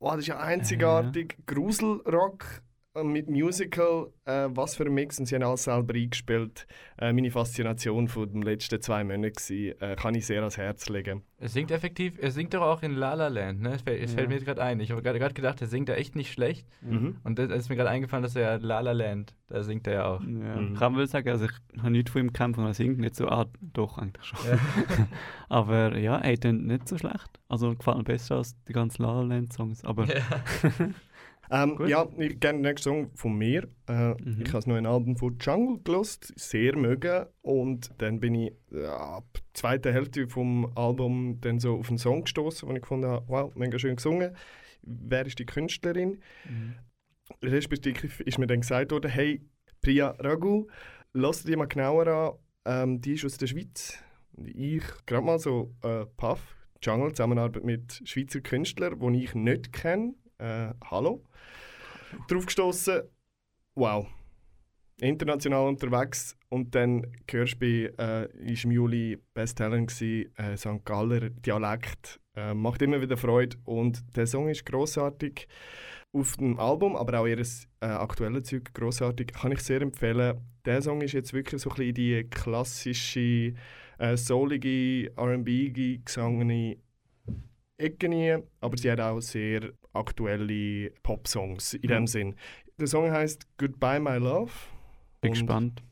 wow, 0.00 0.12
das 0.12 0.20
ist 0.20 0.28
ja 0.28 0.38
einzigartig. 0.38 1.36
Gruselrock 1.46 2.44
äh, 2.44 2.60
mit 3.04 3.28
Musical, 3.28 4.08
äh, 4.24 4.48
was 4.50 4.76
für 4.76 4.84
ein 4.84 4.94
Mix. 4.94 5.18
Und 5.18 5.26
sie 5.26 5.34
haben 5.34 5.42
alles 5.42 5.64
selber 5.64 5.94
eingespielt. 5.94 6.66
Äh, 6.98 7.12
meine 7.12 7.30
Faszination 7.30 8.08
von 8.08 8.30
den 8.32 8.42
letzten 8.42 8.80
zwei 8.80 9.04
Monaten 9.04 9.24
war, 9.80 9.90
äh, 9.90 9.96
kann 9.96 10.14
ich 10.14 10.26
sehr 10.26 10.38
ans 10.40 10.56
Herz 10.56 10.88
legen. 10.88 11.22
Er 11.38 11.48
singt 11.48 11.70
effektiv, 11.70 12.14
er 12.18 12.30
singt 12.30 12.54
doch 12.54 12.62
auch 12.62 12.82
in 12.82 12.92
La 12.92 13.12
La 13.12 13.28
Land, 13.28 13.60
ne? 13.60 13.74
Es 13.74 13.82
fällt, 13.82 14.02
es 14.02 14.12
Ja. 14.12 14.16
fällt 14.18 14.30
mir 14.30 14.40
gerade 14.40 14.62
ein. 14.62 14.80
Ich 14.80 14.90
habe 14.90 15.02
gerade 15.02 15.18
gerade 15.18 15.34
gedacht, 15.34 15.60
er 15.60 15.66
singt 15.66 15.88
da 15.90 15.94
echt 15.94 16.16
nicht 16.16 16.32
schlecht. 16.32 16.66
Mhm. 16.80 17.16
Und 17.24 17.38
da 17.38 17.44
ist 17.44 17.68
mir 17.68 17.76
gerade 17.76 17.90
eingefallen, 17.90 18.22
dass 18.22 18.36
er 18.36 18.42
ja 18.42 18.54
La 18.56 18.80
La 18.80 18.92
Land, 18.92 19.34
da 19.48 19.62
singt 19.62 19.86
er 19.86 19.92
ja 19.92 20.06
auch. 20.06 20.20
Ja. 20.22 20.26
Mhm. 20.26 20.72
Ich 20.72 20.78
kann 20.78 20.96
wohl 20.96 21.06
sagen, 21.06 21.28
also 21.28 21.44
ich 21.44 21.78
habe 21.82 21.90
nichts 21.90 22.10
von 22.10 22.22
ihm 22.22 22.26
gekämpft 22.28 22.58
und 22.58 22.64
er 22.64 22.72
singt 22.74 22.98
nicht 22.98 23.16
so, 23.16 23.28
ah, 23.28 23.44
doch, 23.74 23.98
eigentlich 23.98 24.24
schon. 24.24 24.38
Ja. 24.50 24.58
aber 25.50 25.98
ja, 25.98 26.16
er 26.16 26.36
klingt 26.38 26.66
nicht 26.66 26.88
so 26.88 26.96
schlecht. 26.96 27.28
Also 27.48 27.74
gefällt 27.74 27.98
mir 27.98 28.04
besser 28.04 28.36
als 28.36 28.56
die 28.64 28.72
ganzen 28.72 29.02
La 29.02 29.12
La 29.20 29.22
Land 29.22 29.52
Songs. 29.52 29.84
Aber 29.84 30.06
Ähm, 31.50 31.78
ja, 31.86 32.08
ich 32.18 32.40
den 32.40 32.60
nächsten 32.60 32.82
Song 32.82 33.10
von 33.14 33.36
mir. 33.36 33.68
Äh, 33.88 34.14
Mhm. 34.14 34.40
Ich 34.40 34.48
habe 34.48 34.58
das 34.58 34.66
neue 34.66 34.88
Album 34.88 35.16
von 35.16 35.36
Jungle 35.40 35.80
gelost, 35.82 36.32
sehr 36.36 36.76
mögen. 36.76 37.26
Und 37.42 37.90
dann 37.98 38.20
bin 38.20 38.34
ich 38.34 38.52
äh, 38.72 38.86
ab 38.86 39.24
der 39.34 39.42
zweiten 39.54 39.92
Hälfte 39.92 40.28
vom 40.28 40.72
Album 40.76 41.40
dann 41.40 41.60
so 41.60 41.76
auf 41.76 41.88
einen 41.88 41.98
Song 41.98 42.22
gestoßen, 42.22 42.68
wo 42.68 42.72
ich 42.72 42.82
gefunden 42.82 43.08
habe, 43.08 43.24
wow, 43.28 43.54
mega 43.54 43.78
schön 43.78 43.96
gesungen. 43.96 44.36
Wer 44.82 45.26
ist 45.26 45.38
die 45.38 45.46
Künstlerin? 45.46 46.20
Mhm. 46.48 46.74
Respektive 47.42 48.22
ist 48.22 48.38
mir 48.38 48.46
dann 48.46 48.60
gesagt 48.60 48.92
worden, 48.92 49.10
hey, 49.10 49.42
Priya 49.80 50.10
Raghu, 50.18 50.68
lass 51.12 51.42
dir 51.42 51.56
mal 51.56 51.66
genauer 51.66 52.06
an, 52.06 52.32
ähm, 52.64 53.00
die 53.00 53.14
ist 53.14 53.24
aus 53.24 53.38
der 53.38 53.46
Schweiz. 53.46 53.98
Ich 54.44 54.82
gerade 55.06 55.24
mal 55.24 55.38
so 55.38 55.74
äh, 55.82 56.04
Puff, 56.16 56.56
Jungle, 56.82 57.10
Zusammenarbeit 57.12 57.64
mit 57.64 58.02
Schweizer 58.04 58.40
Künstlern, 58.40 58.98
die 59.00 59.24
ich 59.24 59.34
nicht 59.34 59.72
kenne. 59.72 60.14
Äh, 60.38 60.74
hallo. 60.90 61.22
Drauf 62.28 62.46
gestoßen, 62.46 63.02
wow. 63.74 64.06
International 65.00 65.66
unterwegs 65.68 66.36
und 66.48 66.74
dann 66.74 67.06
hörst 67.30 67.54
du 67.54 67.58
bei, 67.58 67.92
äh, 67.98 68.52
ist 68.52 68.64
im 68.64 68.70
Juli 68.70 69.18
Best 69.34 69.58
Talent 69.58 69.88
gsi, 69.88 70.30
äh, 70.36 70.56
St. 70.56 70.84
Galler 70.84 71.30
Dialekt. 71.30 72.20
Äh, 72.34 72.54
macht 72.54 72.82
immer 72.82 73.00
wieder 73.00 73.16
Freude 73.16 73.56
und 73.64 74.04
der 74.16 74.26
Song 74.26 74.48
ist 74.48 74.64
großartig 74.64 75.48
auf 76.12 76.36
dem 76.36 76.58
Album, 76.58 76.96
aber 76.96 77.20
auch 77.20 77.26
ihr 77.26 77.38
äh, 77.38 77.86
aktuelles 77.86 78.44
Zeug 78.44 78.72
großartig. 78.72 79.28
Kann 79.28 79.52
ich 79.52 79.60
sehr 79.60 79.82
empfehlen. 79.82 80.40
Der 80.64 80.80
Song 80.82 81.00
ist 81.02 81.12
jetzt 81.12 81.32
wirklich 81.32 81.60
so 81.60 81.70
ein 81.70 81.76
bisschen 81.76 81.94
die 81.94 82.24
klassische, 82.24 83.54
äh, 83.98 84.16
soulige, 84.16 85.12
R&B 85.16 85.98
gesangene 86.04 86.78
Rein, 87.80 88.42
aber 88.60 88.76
sie 88.78 88.90
hat 88.90 89.00
auch 89.00 89.20
sehr 89.20 89.70
aktuelle 89.92 90.90
Pop-Songs 91.02 91.74
in 91.74 91.88
dem 91.88 92.02
Mhm. 92.02 92.06
Sinn. 92.06 92.34
Der 92.78 92.86
Song 92.86 93.10
heißt 93.10 93.46
Goodbye 93.58 94.00
My 94.00 94.16
Love. 94.16 94.52
Bin 95.20 95.32
gespannt. 95.32 95.82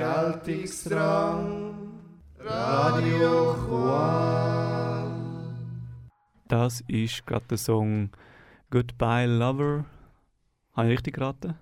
Geltungsdrang. 0.00 1.74
Radio 2.38 3.54
Juan. 3.68 5.04
Das 6.48 6.80
ist 6.88 7.26
gerade 7.26 7.44
der 7.50 7.58
Song 7.58 8.08
Goodbye 8.70 9.26
Lover. 9.26 9.84
Habe 10.72 10.88
ich 10.88 10.92
richtig 10.92 11.16
geraten? 11.16 11.58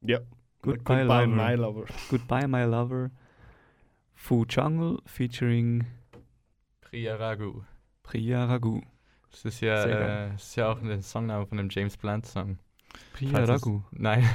Ja. 0.00 0.20
Goodbye, 0.62 1.00
Goodbye 1.00 1.24
Lover. 1.26 1.26
My 1.26 1.54
Lover. 1.54 1.84
Goodbye 2.08 2.48
My 2.48 2.62
Lover. 2.62 3.10
Fu 4.14 4.46
Jungle 4.48 5.02
featuring 5.04 5.84
Priya 6.80 7.16
Ragu. 7.16 7.60
Priya 8.02 8.46
Ragu. 8.46 8.80
Das 9.30 9.44
ist 9.44 9.60
ja, 9.60 9.84
äh, 9.84 10.30
das 10.30 10.44
ist 10.44 10.56
ja 10.56 10.72
auch 10.72 10.80
ein 10.80 11.02
Songname 11.02 11.44
von 11.46 11.58
einem 11.58 11.68
James 11.70 11.98
Blunt 11.98 12.24
Song. 12.24 12.58
Es- 13.20 13.48
Ragu. 13.48 13.82
Nein. 13.92 14.24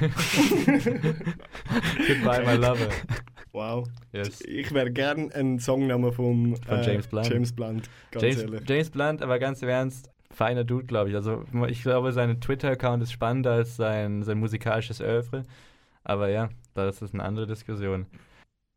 Goodbye 2.06 2.44
My 2.44 2.54
Lover. 2.56 2.88
Wow. 3.52 3.88
Yes. 4.12 4.40
Ich 4.42 4.72
wäre 4.72 4.90
gern 4.90 5.30
ein 5.32 5.58
Songname 5.58 6.12
vom 6.12 6.56
Von 6.56 6.78
äh, 6.78 6.86
James 6.86 7.06
Blunt. 7.08 7.28
James 7.28 7.52
Blunt, 7.52 7.90
ganz 8.10 8.22
James, 8.22 8.42
ehrlich. 8.42 8.68
James 8.68 8.90
Blunt, 8.90 9.22
aber 9.22 9.38
ganz 9.38 9.62
im 9.62 9.68
Ernst, 9.68 10.10
feiner 10.30 10.64
Dude, 10.64 10.86
glaube 10.86 11.10
ich. 11.10 11.16
Also 11.16 11.44
ich 11.68 11.82
glaube, 11.82 12.12
sein 12.12 12.40
Twitter-Account 12.40 13.02
ist 13.02 13.12
spannender 13.12 13.52
als 13.52 13.76
sein, 13.76 14.22
sein 14.22 14.38
musikalisches 14.38 15.00
Oeuvre. 15.00 15.42
Aber 16.04 16.28
ja, 16.28 16.48
das 16.74 17.02
ist 17.02 17.12
eine 17.14 17.24
andere 17.24 17.46
Diskussion. 17.46 18.06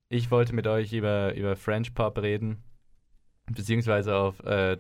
Ich 0.10 0.32
wollte 0.32 0.54
mit 0.54 0.68
euch 0.68 0.92
über, 0.94 1.34
über 1.36 1.56
French 1.56 1.94
Pop 1.94 2.18
reden, 2.22 2.64
beziehungsweise 3.52 4.16
auf, 4.16 4.44
äh, 4.44 4.78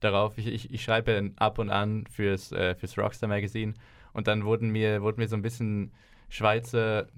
darauf, 0.00 0.38
ich, 0.38 0.46
ich, 0.46 0.72
ich 0.72 0.82
schreibe 0.82 1.32
ab 1.36 1.58
und 1.58 1.70
an 1.70 2.04
fürs, 2.10 2.52
äh, 2.52 2.74
fürs 2.74 2.96
Rockstar 2.96 3.28
Magazine 3.28 3.74
und 4.12 4.26
dann 4.26 4.44
wurden 4.44 4.70
mir, 4.70 5.02
wurde 5.02 5.20
mir 5.20 5.28
so 5.28 5.36
ein 5.36 5.42
bisschen 5.42 5.92
Schweizer 6.28 7.08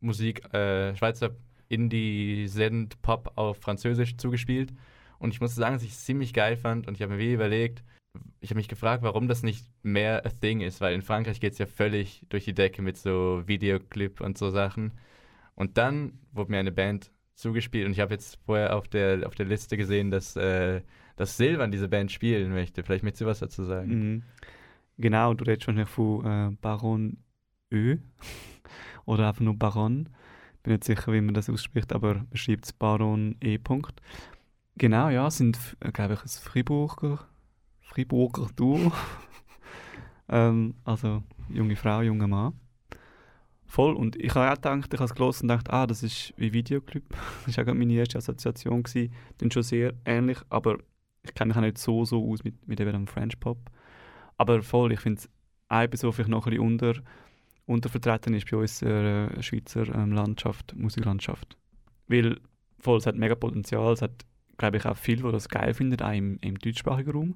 Musik, 0.00 0.52
äh, 0.54 0.94
Schweizer 0.96 1.30
Indie-Send-Pop 1.68 3.32
auf 3.36 3.58
Französisch 3.58 4.16
zugespielt. 4.16 4.72
Und 5.18 5.32
ich 5.32 5.40
muss 5.40 5.54
sagen, 5.54 5.74
dass 5.74 5.82
ich 5.82 5.92
es 5.92 6.04
ziemlich 6.04 6.32
geil 6.32 6.56
fand 6.56 6.88
und 6.88 6.94
ich 6.94 7.02
habe 7.02 7.14
mir 7.14 7.18
wie 7.18 7.32
überlegt, 7.32 7.84
ich 8.40 8.50
habe 8.50 8.58
mich 8.58 8.68
gefragt, 8.68 9.02
warum 9.02 9.28
das 9.28 9.42
nicht 9.42 9.66
mehr 9.82 10.24
a 10.26 10.30
thing 10.30 10.60
ist, 10.62 10.80
weil 10.80 10.94
in 10.94 11.02
Frankreich 11.02 11.40
geht 11.40 11.52
es 11.52 11.58
ja 11.58 11.66
völlig 11.66 12.24
durch 12.28 12.44
die 12.44 12.54
Decke 12.54 12.82
mit 12.82 12.96
so 12.96 13.42
Videoclip 13.46 14.20
und 14.20 14.38
so 14.38 14.50
Sachen. 14.50 14.92
Und 15.54 15.78
dann 15.78 16.18
wurde 16.32 16.50
mir 16.50 16.58
eine 16.58 16.72
Band 16.72 17.12
zugespielt 17.34 17.86
und 17.86 17.92
ich 17.92 18.00
habe 18.00 18.14
jetzt 18.14 18.38
vorher 18.44 18.76
auf 18.76 18.88
der, 18.88 19.26
auf 19.26 19.34
der 19.34 19.46
Liste 19.46 19.76
gesehen, 19.76 20.10
dass, 20.10 20.36
äh, 20.36 20.80
dass 21.16 21.36
Silvan 21.36 21.70
diese 21.70 21.88
Band 21.88 22.10
spielen 22.10 22.52
möchte. 22.52 22.82
Vielleicht 22.82 23.04
möchtest 23.04 23.22
du 23.22 23.26
was 23.26 23.40
dazu 23.40 23.64
sagen. 23.64 23.88
Mhm. 23.88 24.22
Genau, 25.00 25.32
du 25.32 25.44
redest 25.44 25.66
wahrscheinlich 25.66 25.88
von 25.88 26.26
äh, 26.26 26.56
Baron 26.60 27.16
Ö 27.72 27.96
oder 29.06 29.28
einfach 29.28 29.40
nur 29.40 29.56
Baron. 29.56 30.10
Bin 30.62 30.74
nicht 30.74 30.84
sicher, 30.84 31.12
wie 31.12 31.22
man 31.22 31.32
das 31.32 31.48
ausspricht, 31.48 31.94
aber 31.94 32.14
man 32.14 32.36
schreibt 32.36 32.66
es 32.66 32.72
Baron 32.74 33.34
E. 33.40 33.56
Punkt. 33.56 34.02
Genau, 34.76 35.08
ja, 35.08 35.30
sind, 35.30 35.58
äh, 35.80 35.90
glaube 35.90 36.14
ich, 36.14 36.22
ein 36.22 36.28
Friburger, 36.28 37.26
Friburger 37.80 38.48
Duo. 38.54 38.92
ähm, 40.28 40.74
also 40.84 41.22
junge 41.48 41.76
Frau, 41.76 42.02
junger 42.02 42.28
Mann. 42.28 42.60
Voll. 43.64 43.94
Und 43.94 44.16
ich 44.16 44.34
habe 44.34 44.50
auch 44.50 44.56
gedacht, 44.56 44.92
ich 44.92 45.00
habe 45.00 45.08
es 45.10 45.14
gelesen 45.14 45.44
und 45.44 45.48
gedacht, 45.48 45.70
ah, 45.70 45.86
das 45.86 46.02
ist 46.02 46.34
wie 46.36 46.52
Videoclip. 46.52 47.04
das 47.46 47.56
war 47.56 47.68
auch 47.68 47.74
meine 47.74 47.94
erste 47.94 48.18
Assoziation. 48.18 48.82
Gewesen. 48.82 49.14
Dann 49.38 49.50
schon 49.50 49.62
sehr 49.62 49.94
ähnlich, 50.04 50.38
aber 50.50 50.76
ich 51.22 51.32
kenne 51.32 51.48
mich 51.48 51.56
auch 51.56 51.62
nicht 51.62 51.78
so, 51.78 52.04
so 52.04 52.30
aus 52.30 52.44
mit, 52.44 52.68
mit 52.68 52.80
eben 52.80 52.92
dem 52.92 53.06
French 53.06 53.40
Pop. 53.40 53.58
Aber 54.40 54.62
voll, 54.62 54.92
ich 54.92 55.00
finde 55.00 55.20
es 55.20 55.28
eine 55.68 55.86
Person 55.86 56.14
vielleicht 56.14 56.30
noch 56.30 56.46
ein 56.46 56.50
bisschen 56.52 56.66
unter, 56.66 56.94
untervertreten 57.66 58.32
ist 58.32 58.50
bei 58.50 58.56
uns 58.56 58.78
der 58.78 59.36
äh, 59.36 59.42
Schweizer 59.42 59.86
ähm, 59.94 60.12
Landschaft, 60.12 60.74
Musiklandschaft. 60.74 61.58
Weil 62.08 62.40
voll, 62.78 62.96
es 62.96 63.04
hat 63.04 63.16
mega 63.16 63.34
Potenzial, 63.34 63.92
es 63.92 64.00
hat, 64.00 64.24
glaube 64.56 64.78
ich, 64.78 64.86
auch 64.86 64.96
viel, 64.96 65.16
die 65.16 65.30
das 65.30 65.50
geil 65.50 65.74
finden, 65.74 66.00
auch 66.00 66.12
im, 66.14 66.38
im 66.40 66.58
deutschsprachigen 66.58 67.10
Raum. 67.10 67.34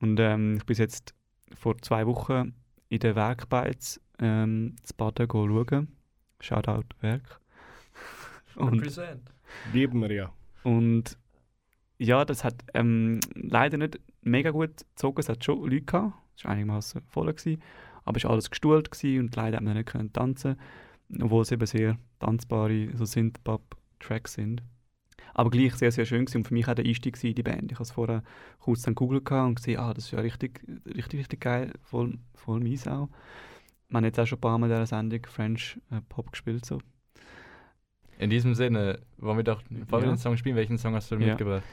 Und 0.00 0.20
ähm, 0.20 0.58
ich 0.58 0.66
bin 0.66 0.76
jetzt 0.76 1.16
vor 1.58 1.76
zwei 1.78 2.06
Wochen 2.06 2.54
in 2.90 3.00
den 3.00 3.16
Werkbeiz 3.16 4.00
ähm, 4.20 4.76
zu 4.84 4.94
Baden 4.94 5.26
go 5.26 5.48
schauen. 5.48 5.88
Shoutout 6.38 6.86
Werk. 7.00 7.40
Und, 8.54 8.78
Represent. 8.78 9.32
Lieben 9.72 10.00
wir 10.00 10.12
ja. 10.12 10.32
und 10.62 11.18
ja, 11.98 12.24
das 12.24 12.44
hat 12.44 12.54
ähm, 12.72 13.18
leider 13.34 13.78
nicht 13.78 13.98
mega 14.22 14.50
gut 14.50 14.76
gezogen. 14.76 15.20
Es 15.20 15.28
hat 15.28 15.44
schon 15.44 15.60
Leute 15.62 15.82
gehabt, 15.82 16.14
es 16.36 16.44
war 16.44 16.52
einigermaßen 16.52 17.02
voll, 17.08 17.32
gewesen, 17.32 17.62
aber 18.04 18.16
es 18.18 18.24
war 18.24 18.32
alles 18.32 18.50
gestuhlt 18.50 18.90
gewesen 18.90 19.20
und 19.20 19.36
leider 19.36 19.56
haben 19.58 19.66
wir 19.66 19.74
nicht 19.74 19.88
können 19.88 20.12
tanzen 20.12 20.56
obwohl 21.20 21.42
es 21.42 21.50
eben 21.50 21.66
sehr 21.66 21.98
tanzbare 22.20 22.90
so 22.94 23.04
Synth-Pop-Tracks 23.04 24.34
sind. 24.34 24.62
Aber 25.34 25.50
gleich 25.50 25.74
sehr, 25.74 25.90
sehr 25.92 26.04
schön 26.04 26.24
gewesen 26.24 26.38
und 26.38 26.48
für 26.48 26.54
mich 26.54 26.68
auch 26.68 26.74
der 26.74 26.84
Einstieg 26.84 27.22
in 27.24 27.34
die 27.34 27.42
Band. 27.42 27.70
Ich 27.72 27.76
habe 27.76 27.82
es 27.82 27.90
vorher 27.90 28.22
kurz 28.60 28.82
dann 28.82 28.94
googelt 28.94 29.24
gehabt 29.24 29.48
und 29.48 29.54
gesehen, 29.56 29.78
ah, 29.80 29.92
das 29.94 30.04
ist 30.04 30.10
ja 30.12 30.20
richtig, 30.20 30.60
richtig, 30.86 31.20
richtig 31.20 31.40
geil, 31.40 31.72
voll, 31.82 32.18
voll 32.34 32.60
mies 32.60 32.86
auch. 32.86 33.08
Wir 33.88 33.96
haben 33.96 34.04
jetzt 34.04 34.20
auch 34.20 34.26
schon 34.26 34.38
ein 34.38 34.40
paar 34.40 34.58
Mal 34.58 34.66
in 34.66 34.72
dieser 34.72 34.86
Sendung 34.86 35.20
French 35.26 35.80
äh, 35.90 36.00
Pop 36.08 36.30
gespielt. 36.30 36.64
So. 36.64 36.78
In 38.18 38.30
diesem 38.30 38.54
Sinne, 38.54 39.00
wollen 39.18 39.38
wir 39.38 39.44
doch 39.44 39.62
wir 39.68 39.84
Ja. 39.98 40.06
den 40.06 40.16
Song 40.16 40.36
spielen? 40.36 40.54
Welchen 40.56 40.78
Song 40.78 40.94
hast 40.94 41.10
du 41.10 41.16
Ja. 41.16 41.28
mitgebracht? 41.28 41.64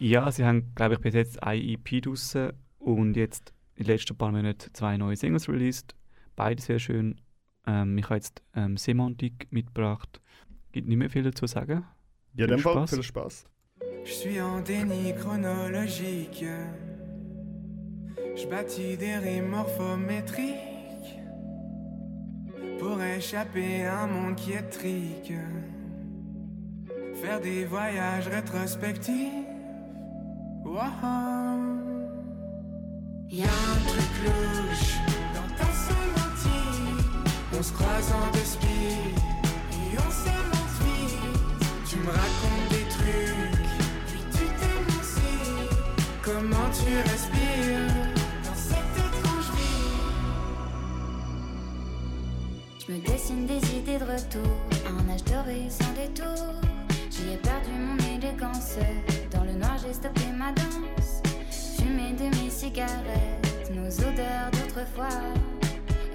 Ja, 0.00 0.30
sie 0.32 0.44
haben, 0.44 0.72
glaube 0.74 0.94
ich, 0.94 1.00
bis 1.00 1.14
jetzt 1.14 1.42
ein 1.42 1.60
EP 1.60 2.00
draussen 2.02 2.52
und 2.78 3.16
jetzt 3.16 3.52
in 3.74 3.84
den 3.84 3.92
letzten 3.92 4.16
paar 4.16 4.32
Monaten 4.32 4.72
zwei 4.72 4.96
neue 4.96 5.14
Singles 5.14 5.46
released. 5.48 5.94
Beide 6.36 6.60
sehr 6.62 6.78
schön. 6.78 7.20
Ähm, 7.66 7.98
ich 7.98 8.04
habe 8.04 8.14
jetzt 8.14 8.42
ähm, 8.54 8.76
Semantik 8.78 9.46
mitgebracht. 9.50 10.20
Gibt 10.72 10.88
nicht 10.88 10.96
mehr 10.96 11.10
viel 11.10 11.22
dazu 11.22 11.44
zu 11.44 11.52
sagen. 11.52 11.84
Ja, 12.34 12.46
Viel 12.46 12.56
dem 12.56 12.58
Fall 12.60 12.72
Spaß. 12.74 12.90
viel 12.94 13.02
Spaß. 13.02 13.44
Je 14.04 14.10
suis 14.12 14.40
en 14.40 14.62
déni 14.62 15.14
chronologique. 15.20 16.46
Je 18.36 18.46
bâtis 18.48 18.96
des 18.96 19.18
rimes 19.18 19.50
morphométriques 19.50 20.56
pour 22.78 22.98
échapper 23.02 23.84
à 23.84 24.04
un 24.04 24.06
monde 24.06 24.36
qui 24.36 24.52
est 24.52 24.70
trique. 24.70 25.34
Faire 27.20 27.40
des 27.42 27.66
voyages 27.66 28.28
rétrospectifs. 28.28 29.49
Wow. 30.70 30.78
Y 33.28 33.42
a 33.42 33.46
un 33.46 33.80
truc 33.88 34.12
louche 34.22 34.94
dans 35.34 35.50
ta 35.56 35.66
sémantique. 35.72 37.10
On 37.58 37.60
se 37.60 37.72
croise 37.72 38.12
en 38.12 38.30
deux 38.30 38.44
spies 38.44 39.16
et 39.72 39.98
on 39.98 40.10
vite. 40.84 41.66
Tu 41.88 41.96
me 41.96 42.06
racontes 42.06 42.68
des 42.70 42.86
trucs, 42.88 43.66
puis 44.06 44.22
tu 44.30 44.44
t'émancies. 44.60 45.68
Comment 46.22 46.70
tu 46.70 46.90
respires 47.10 47.90
dans 48.44 48.54
cette 48.54 48.96
étrange 48.96 49.50
vie? 49.56 49.98
Je 52.78 52.92
me 52.92 52.98
dessine 53.00 53.44
des 53.44 53.62
idées 53.76 53.98
de 53.98 54.04
retour, 54.04 54.54
un 54.86 55.08
âge 55.12 55.24
doré 55.24 55.68
sans 55.68 55.92
détour. 55.94 56.54
J'y 57.10 57.32
ai 57.32 57.38
perdu 57.38 57.72
mon 57.76 57.98
élégance, 58.14 58.76
j'ai 59.90 59.94
stoppé 59.94 60.26
ma 60.36 60.52
danse. 60.52 61.20
Fumée 61.76 62.12
de 62.12 62.24
mes 62.36 62.50
cigarettes, 62.50 63.70
nos 63.74 63.88
odeurs 63.88 64.50
d'autrefois, 64.52 65.08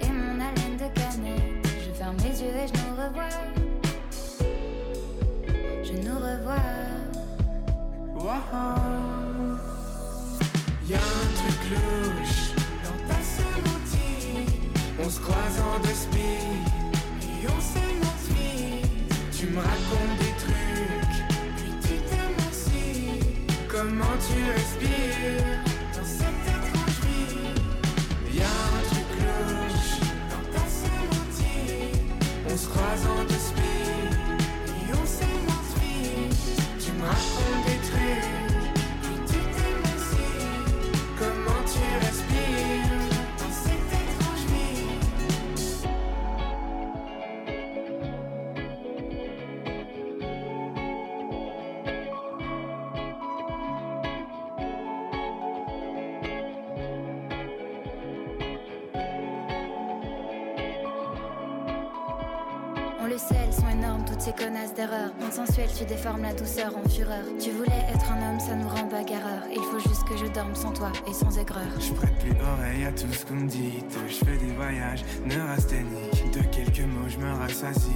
et 0.00 0.08
mon 0.08 0.40
haleine 0.40 0.76
de 0.78 0.88
canette. 0.98 1.66
Je 1.84 1.92
ferme 1.92 2.16
les 2.18 2.40
yeux 2.40 2.54
et 2.56 2.68
je 2.68 2.72
nous 2.84 2.96
revois. 2.96 3.36
Je 5.84 5.92
nous 5.92 6.14
revois. 6.14 6.72
Wow. 8.14 9.58
Y 10.88 10.94
a 10.94 10.96
un 10.96 11.28
truc 11.40 11.60
louche 11.70 12.54
dans 12.84 12.98
ta 13.08 13.20
sémantique. 13.22 14.60
On 15.04 15.10
se 15.10 15.20
croise 15.20 15.60
en 15.60 15.80
deux 15.80 15.94
spies 15.94 16.48
et 17.22 17.46
on 17.46 17.60
s'émente 17.60 18.24
vite. 18.30 19.38
Tu 19.38 19.46
me 19.48 19.58
racontes 19.58 20.15
Comment 23.98 24.18
tu 24.18 24.36
respires 24.52 25.64
dans 25.94 26.04
cette 26.04 26.44
étrange 26.44 27.00
vie? 27.00 28.36
Y 28.36 28.40
a 28.42 28.44
un 28.44 28.82
truc 28.90 29.10
louche 29.24 29.96
dans 30.28 30.44
ta 30.52 30.64
sémantique. 30.68 32.04
On 32.46 32.56
se 32.58 32.68
croise 32.68 33.06
en 33.06 33.24
deux 33.24 33.35
sensuel, 65.36 65.68
tu 65.76 65.84
déformes 65.84 66.22
la 66.22 66.32
douceur 66.32 66.72
en 66.76 66.88
fureur. 66.88 67.24
Tu 67.38 67.50
voulais 67.50 67.84
être 67.92 68.10
un 68.10 68.30
homme, 68.30 68.40
ça 68.40 68.54
nous 68.54 68.68
rend 68.68 68.86
bagarreurs. 68.86 69.44
Il 69.52 69.60
faut 69.60 69.78
juste 69.78 70.04
que 70.08 70.16
je 70.16 70.32
dorme 70.32 70.54
sans 70.54 70.72
toi 70.72 70.90
et 71.06 71.12
sans 71.12 71.38
aigreur. 71.38 71.68
Je 71.78 71.92
prête 71.92 72.18
plus 72.18 72.32
oreille 72.40 72.86
à 72.86 72.92
tout 72.92 73.12
ce 73.12 73.26
qu'on 73.26 73.34
me 73.34 73.48
dit. 73.48 73.84
Je 74.08 74.24
fais 74.24 74.38
des 74.38 74.52
voyages 74.54 75.04
neurasthéniques. 75.26 76.32
De 76.32 76.40
quelques 76.54 76.86
mots, 76.86 77.08
je 77.08 77.18
me 77.18 77.32
rassasie. 77.34 77.90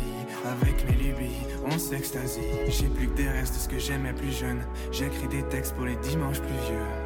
Avec 0.44 0.84
mes 0.86 0.96
lubies, 1.02 1.46
on 1.64 1.78
s'extasie. 1.78 2.40
J'ai 2.68 2.88
plus 2.88 3.08
que 3.08 3.16
des 3.16 3.28
restes 3.28 3.54
de 3.54 3.60
ce 3.60 3.68
que 3.68 3.78
j'aimais 3.78 4.12
plus 4.12 4.32
jeune. 4.32 4.60
J'écris 4.92 5.28
des 5.28 5.42
textes 5.44 5.74
pour 5.74 5.86
les 5.86 5.96
dimanches 5.96 6.40
pluvieux. 6.40 6.84
Y 6.84 6.99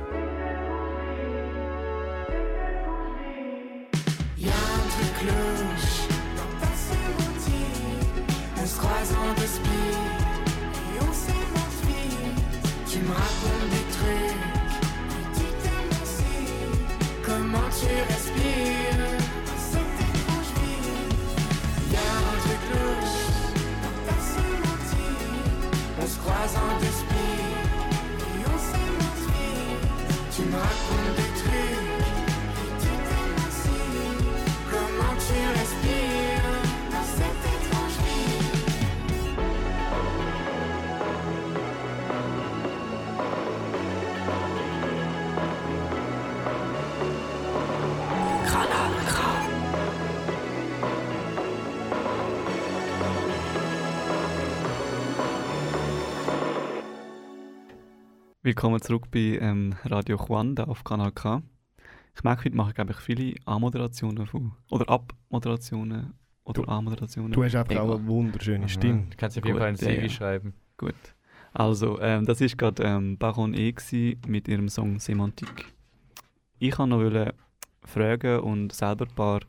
Willkommen 58.44 58.78
zurück 58.82 59.10
bei 59.10 59.38
ähm, 59.40 59.74
Radio 59.84 60.18
Juanda 60.18 60.64
auf 60.64 60.84
Kanal 60.84 61.12
K. 61.12 61.42
Ich 62.14 62.24
merke, 62.24 62.44
heute 62.44 62.54
mache 62.54 62.68
ich, 62.68 62.74
glaube 62.74 62.92
ich, 62.92 62.98
viele 62.98 63.34
A-Moderationen 63.46 64.26
von, 64.26 64.52
oder 64.70 64.86
Ab-Moderationen 64.86 66.12
oder 66.44 66.68
A-Moderationen. 66.68 67.32
Du 67.32 67.42
hast 67.42 67.54
einfach 67.54 67.76
auch 67.78 67.94
eine 67.96 68.06
wunderschöne 68.06 68.68
Stimme. 68.68 69.06
Du 69.08 69.16
kannst 69.16 69.38
auf 69.38 69.46
jeden 69.46 69.56
Fall 69.56 69.68
ein 69.68 69.76
CV 69.76 70.02
ja. 70.02 70.08
schreiben. 70.10 70.52
Gut. 70.76 70.94
Also, 71.54 71.98
ähm, 72.02 72.26
das 72.26 72.42
ist 72.42 72.58
gerade 72.58 72.82
ähm, 72.82 73.16
Baron 73.16 73.54
E 73.54 73.74
mit 74.26 74.46
ihrem 74.46 74.68
Song 74.68 75.00
Semantik. 75.00 75.72
Ich 76.58 76.78
wollte 76.78 76.90
noch 76.90 77.32
fragen 77.82 78.40
und 78.40 78.74
selber 78.74 79.06
ein 79.06 79.14
paar 79.14 79.40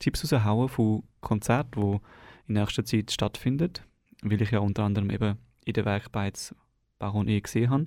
Tipps 0.00 0.24
raushauen 0.24 0.68
von 0.68 1.04
Konzerten, 1.20 1.80
die 1.80 2.00
in 2.48 2.54
nächster 2.54 2.84
Zeit 2.84 3.12
stattfinden, 3.12 3.74
weil 4.22 4.42
ich 4.42 4.50
ja 4.50 4.58
unter 4.58 4.82
anderem 4.82 5.08
eben 5.10 5.38
in 5.64 5.72
der 5.72 5.84
Werkbeiz 5.84 6.52
Baron 6.98 7.28
E 7.28 7.40
gesehen 7.40 7.70
habe. 7.70 7.86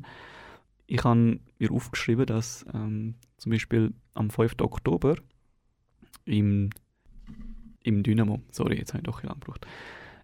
Ich 0.93 1.03
habe 1.03 1.39
mir 1.57 1.71
aufgeschrieben, 1.71 2.27
dass 2.27 2.67
ähm, 2.71 3.15
zum 3.37 3.51
Beispiel 3.51 3.95
am 4.13 4.29
5. 4.29 4.57
Oktober 4.61 5.15
im, 6.25 6.69
im 7.81 8.03
Dynamo, 8.03 8.43
sorry, 8.51 8.77
jetzt 8.77 8.93
habe 8.93 8.99
ich 8.99 9.05
doch 9.05 9.23
ein 9.23 9.27
gebraucht, 9.27 9.65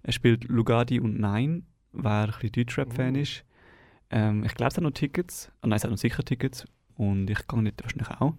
er 0.04 0.12
spielt 0.12 0.44
Lugadi 0.44 1.00
und 1.00 1.20
Nein, 1.20 1.66
wer 1.92 2.26
ein 2.26 2.28
bisschen 2.28 2.52
Deutschrap-Fan 2.52 3.16
ist. 3.16 3.46
Ähm, 4.12 4.44
ich 4.44 4.54
glaube, 4.54 4.68
es 4.70 4.78
hat 4.78 4.84
noch 4.84 4.92
Tickets. 4.92 5.52
Ah, 5.62 5.68
nein, 5.68 5.78
es 5.78 5.84
hat 5.84 5.90
noch 5.90 5.98
sicher 5.98 6.24
Tickets. 6.24 6.68
Und 6.94 7.32
ich 7.32 7.48
gehe 7.48 7.64
nicht 7.64 7.82
wahrscheinlich 7.82 8.22
auch. 8.22 8.36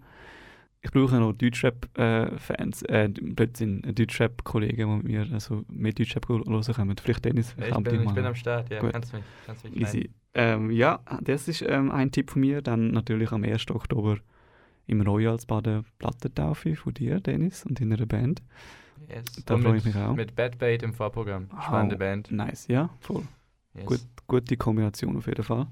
Ich 0.82 0.92
brauche 0.92 1.16
noch 1.16 1.32
Deutschrap-Fans, 1.32 2.82
äh, 2.82 3.08
Blödsinn, 3.08 3.82
Deutschrap-Kollegen, 3.82 4.76
die 4.76 4.86
mit 4.86 5.04
mir 5.04 5.32
also 5.32 5.64
mehr 5.68 5.92
Deutschrap 5.92 6.28
hören 6.28 6.44
kommen. 6.44 6.96
Vielleicht 6.96 7.24
Dennis, 7.24 7.56
Ich 7.58 7.70
kann 7.70 7.82
bin, 7.82 8.04
ich 8.04 8.14
bin 8.14 8.24
am 8.24 8.36
Start, 8.36 8.70
ja. 8.70 8.80
Gut. 8.80 8.92
Kannst 8.92 9.12
mich, 9.12 9.24
kannst 9.44 9.64
mich 9.64 9.76
Easy. 9.76 10.10
Ähm, 10.34 10.70
ja, 10.70 11.00
das 11.20 11.48
ist 11.48 11.62
ähm, 11.62 11.90
ein 11.90 12.12
Tipp 12.12 12.30
von 12.30 12.40
mir. 12.40 12.62
Dann 12.62 12.90
natürlich 12.92 13.32
am 13.32 13.44
1. 13.44 13.70
Oktober 13.70 14.18
im 14.86 15.00
Royals 15.02 15.46
bei 15.46 15.60
der 15.60 15.84
Plattentaufe 15.98 16.76
von 16.76 16.94
dir, 16.94 17.20
Dennis, 17.20 17.64
und 17.64 17.80
deiner 17.80 18.06
Band. 18.06 18.42
Yes. 19.08 19.24
Da 19.44 19.56
freue 19.56 19.78
ich 19.78 19.84
mich 19.84 19.96
auch. 19.96 20.14
Mit 20.14 20.34
Bad 20.34 20.58
Bait 20.58 20.82
im 20.82 20.92
Vorprogramm. 20.92 21.48
Spannende 21.62 21.96
Oh, 21.96 21.98
Band. 21.98 22.30
Nice, 22.30 22.66
ja, 22.68 22.90
voll. 23.00 23.24
Yes. 23.74 23.86
Gut, 23.86 24.00
gute 24.26 24.56
Kombination 24.56 25.16
auf 25.16 25.26
jeden 25.26 25.42
Fall. 25.42 25.66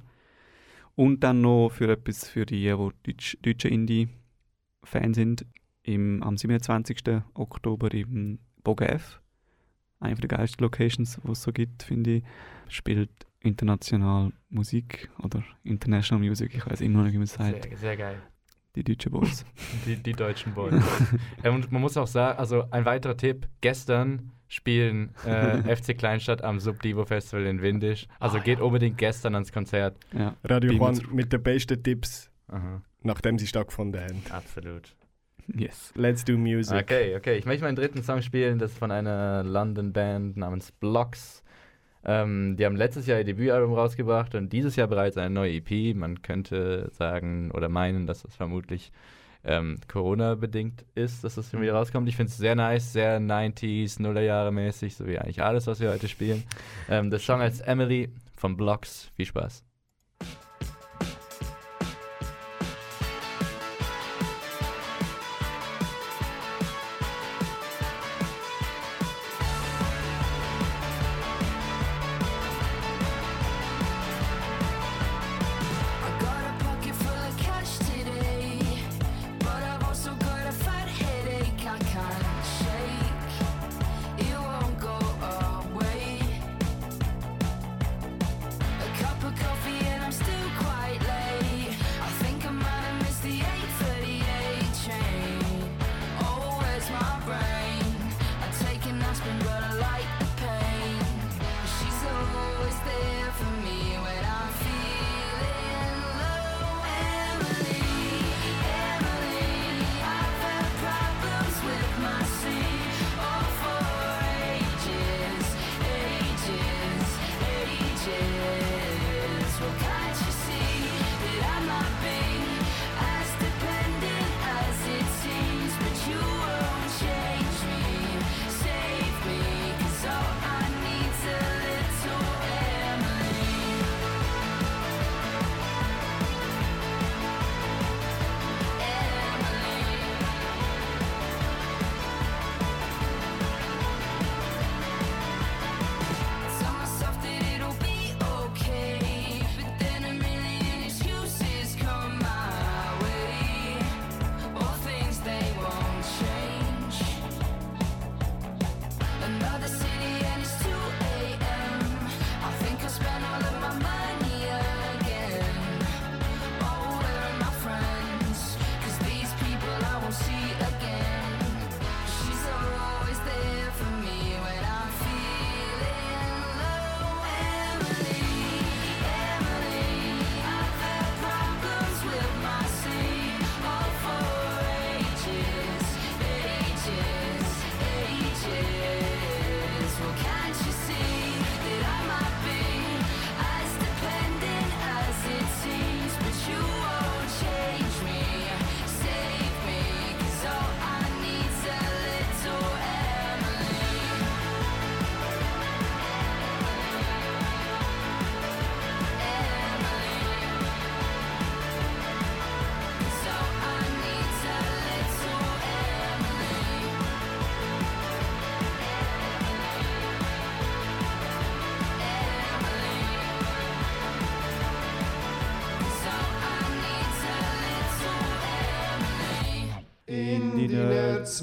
Und 0.95 1.21
dann 1.23 1.41
noch 1.41 1.71
für 1.71 1.91
etwas 1.91 2.29
für 2.29 2.47
die, 2.47 2.65
die 2.65 2.91
Deutsch, 3.05 3.39
deutsche 3.43 3.69
Indie-Fan 3.69 5.15
sind, 5.15 5.47
im, 5.83 6.23
am 6.23 6.37
27. 6.37 6.99
Oktober 7.35 7.93
im 7.95 8.39
Bogef, 8.65 9.21
eine 10.01 10.17
der 10.17 10.29
geilsten 10.29 10.65
Locations, 10.65 11.21
die 11.25 11.31
es 11.31 11.43
so 11.43 11.53
gibt, 11.53 11.83
finde 11.83 12.17
ich, 12.17 12.25
spielt 12.69 13.11
international 13.49 14.33
Musik 14.51 15.11
oder 15.23 15.43
International 15.65 16.23
Music, 16.25 16.55
ich 16.55 16.65
weiß 16.67 16.81
immer 16.83 16.99
noch 16.99 17.05
nicht, 17.05 17.15
wie 17.15 17.19
man 17.19 17.25
es 17.25 17.35
sagt, 17.35 17.65
Sehr, 17.65 17.77
sehr 17.77 17.97
geil. 17.97 18.17
die 18.77 18.85
deutschen 18.85 19.11
Boys. 19.13 19.45
Die, 19.87 19.97
die 19.97 20.13
deutschen 20.13 20.55
Boys. 20.55 20.75
ja, 21.43 21.51
und 21.57 21.73
man 21.73 21.81
muss 21.83 21.97
auch 21.97 22.07
sagen, 22.07 22.39
also 22.39 22.65
ein 22.71 22.85
weiterer 22.85 23.17
Tipp: 23.17 23.49
gestern 23.61 24.31
spielen 24.47 25.15
äh, 25.27 25.77
FC 25.77 25.97
Kleinstadt 25.99 26.43
am 26.45 26.61
Subdivo 26.61 27.05
Festival 27.05 27.45
in 27.47 27.61
Windisch. 27.61 28.07
Also 28.21 28.39
Ah, 28.39 28.43
geht 28.43 28.59
ja. 28.61 28.65
unbedingt 28.65 28.97
gestern 28.99 29.35
ans 29.35 29.53
Konzert. 29.53 29.97
Ja, 30.17 30.35
Radio 30.45 30.73
Juan 30.73 30.99
mit 31.13 31.33
den 31.33 31.43
besten 31.43 31.83
Tipps, 31.83 32.31
Aha, 32.49 32.81
nachdem 33.03 33.39
sie 33.39 33.47
stattgefunden 33.47 34.01
haben. 34.01 34.23
absolut. 34.31 34.95
yes. 35.55 35.93
Let's 35.97 36.25
do 36.25 36.39
music. 36.39 36.83
Okay, 36.83 37.17
okay. 37.17 37.37
Ich 37.37 37.45
möchte 37.47 37.65
meinen 37.65 37.77
dritten 37.77 38.03
Song 38.03 38.23
spielen. 38.23 38.59
Das 38.59 38.73
ist 38.73 38.79
von 38.79 38.91
einer 38.91 39.43
London-Band 39.45 40.37
namens 40.37 40.73
Blocks. 40.73 41.43
Ähm, 42.09 42.57
die 42.57 42.65
haben 42.65 42.75
letztes 42.75 43.07
Jahr 43.07 43.19
ihr 43.19 43.25
Debütalbum 43.25 43.75
rausgebracht 43.75 44.35
und 44.35 44.51
dieses 44.51 44.77
Jahr 44.77 44.89
bereits 44.89 45.19
eine 45.19 45.29
neue 45.29 45.57
EP. 45.57 45.95
Man 45.95 46.23
könnte 46.23 46.89
sagen 46.93 47.51
oder 47.53 47.69
meinen, 47.69 48.07
dass 48.07 48.23
das 48.23 48.35
vermutlich 48.35 48.93
ähm, 49.45 49.77
Corona-bedingt 49.89 50.87
ist, 50.95 51.23
dass 51.23 51.35
das 51.35 51.51
schon 51.51 51.61
wieder 51.61 51.75
rauskommt. 51.75 52.09
Ich 52.09 52.17
finde 52.17 52.31
es 52.31 52.39
sehr 52.39 52.55
nice, 52.55 52.95
sehr 52.95 53.21
90s, 53.21 54.01
Nullerjahre 54.01 54.53
mäßig, 54.53 54.97
so 54.97 55.07
wie 55.07 55.19
eigentlich 55.19 55.43
alles, 55.43 55.67
was 55.67 55.81
wir 55.81 55.91
heute 55.91 56.09
spielen. 56.09 56.45
Ähm, 56.89 57.11
der 57.11 57.19
Song 57.19 57.41
heißt 57.41 57.69
Emily 57.69 58.09
von 58.35 58.57
Blocks. 58.57 59.11
Viel 59.15 59.27
Spaß. 59.27 59.68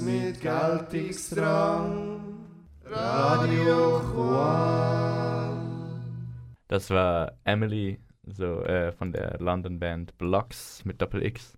Mit 0.00 0.40
Geltungsdrang. 0.40 2.20
Radio 2.84 4.00
Juan. 4.14 5.56
Das 6.68 6.90
war 6.90 7.32
Emily, 7.44 7.98
so 8.24 8.62
äh, 8.62 8.92
von 8.92 9.12
der 9.12 9.38
London 9.40 9.78
Band 9.78 10.16
Blocks 10.18 10.84
mit 10.84 11.00
Doppel 11.00 11.24
X. 11.24 11.56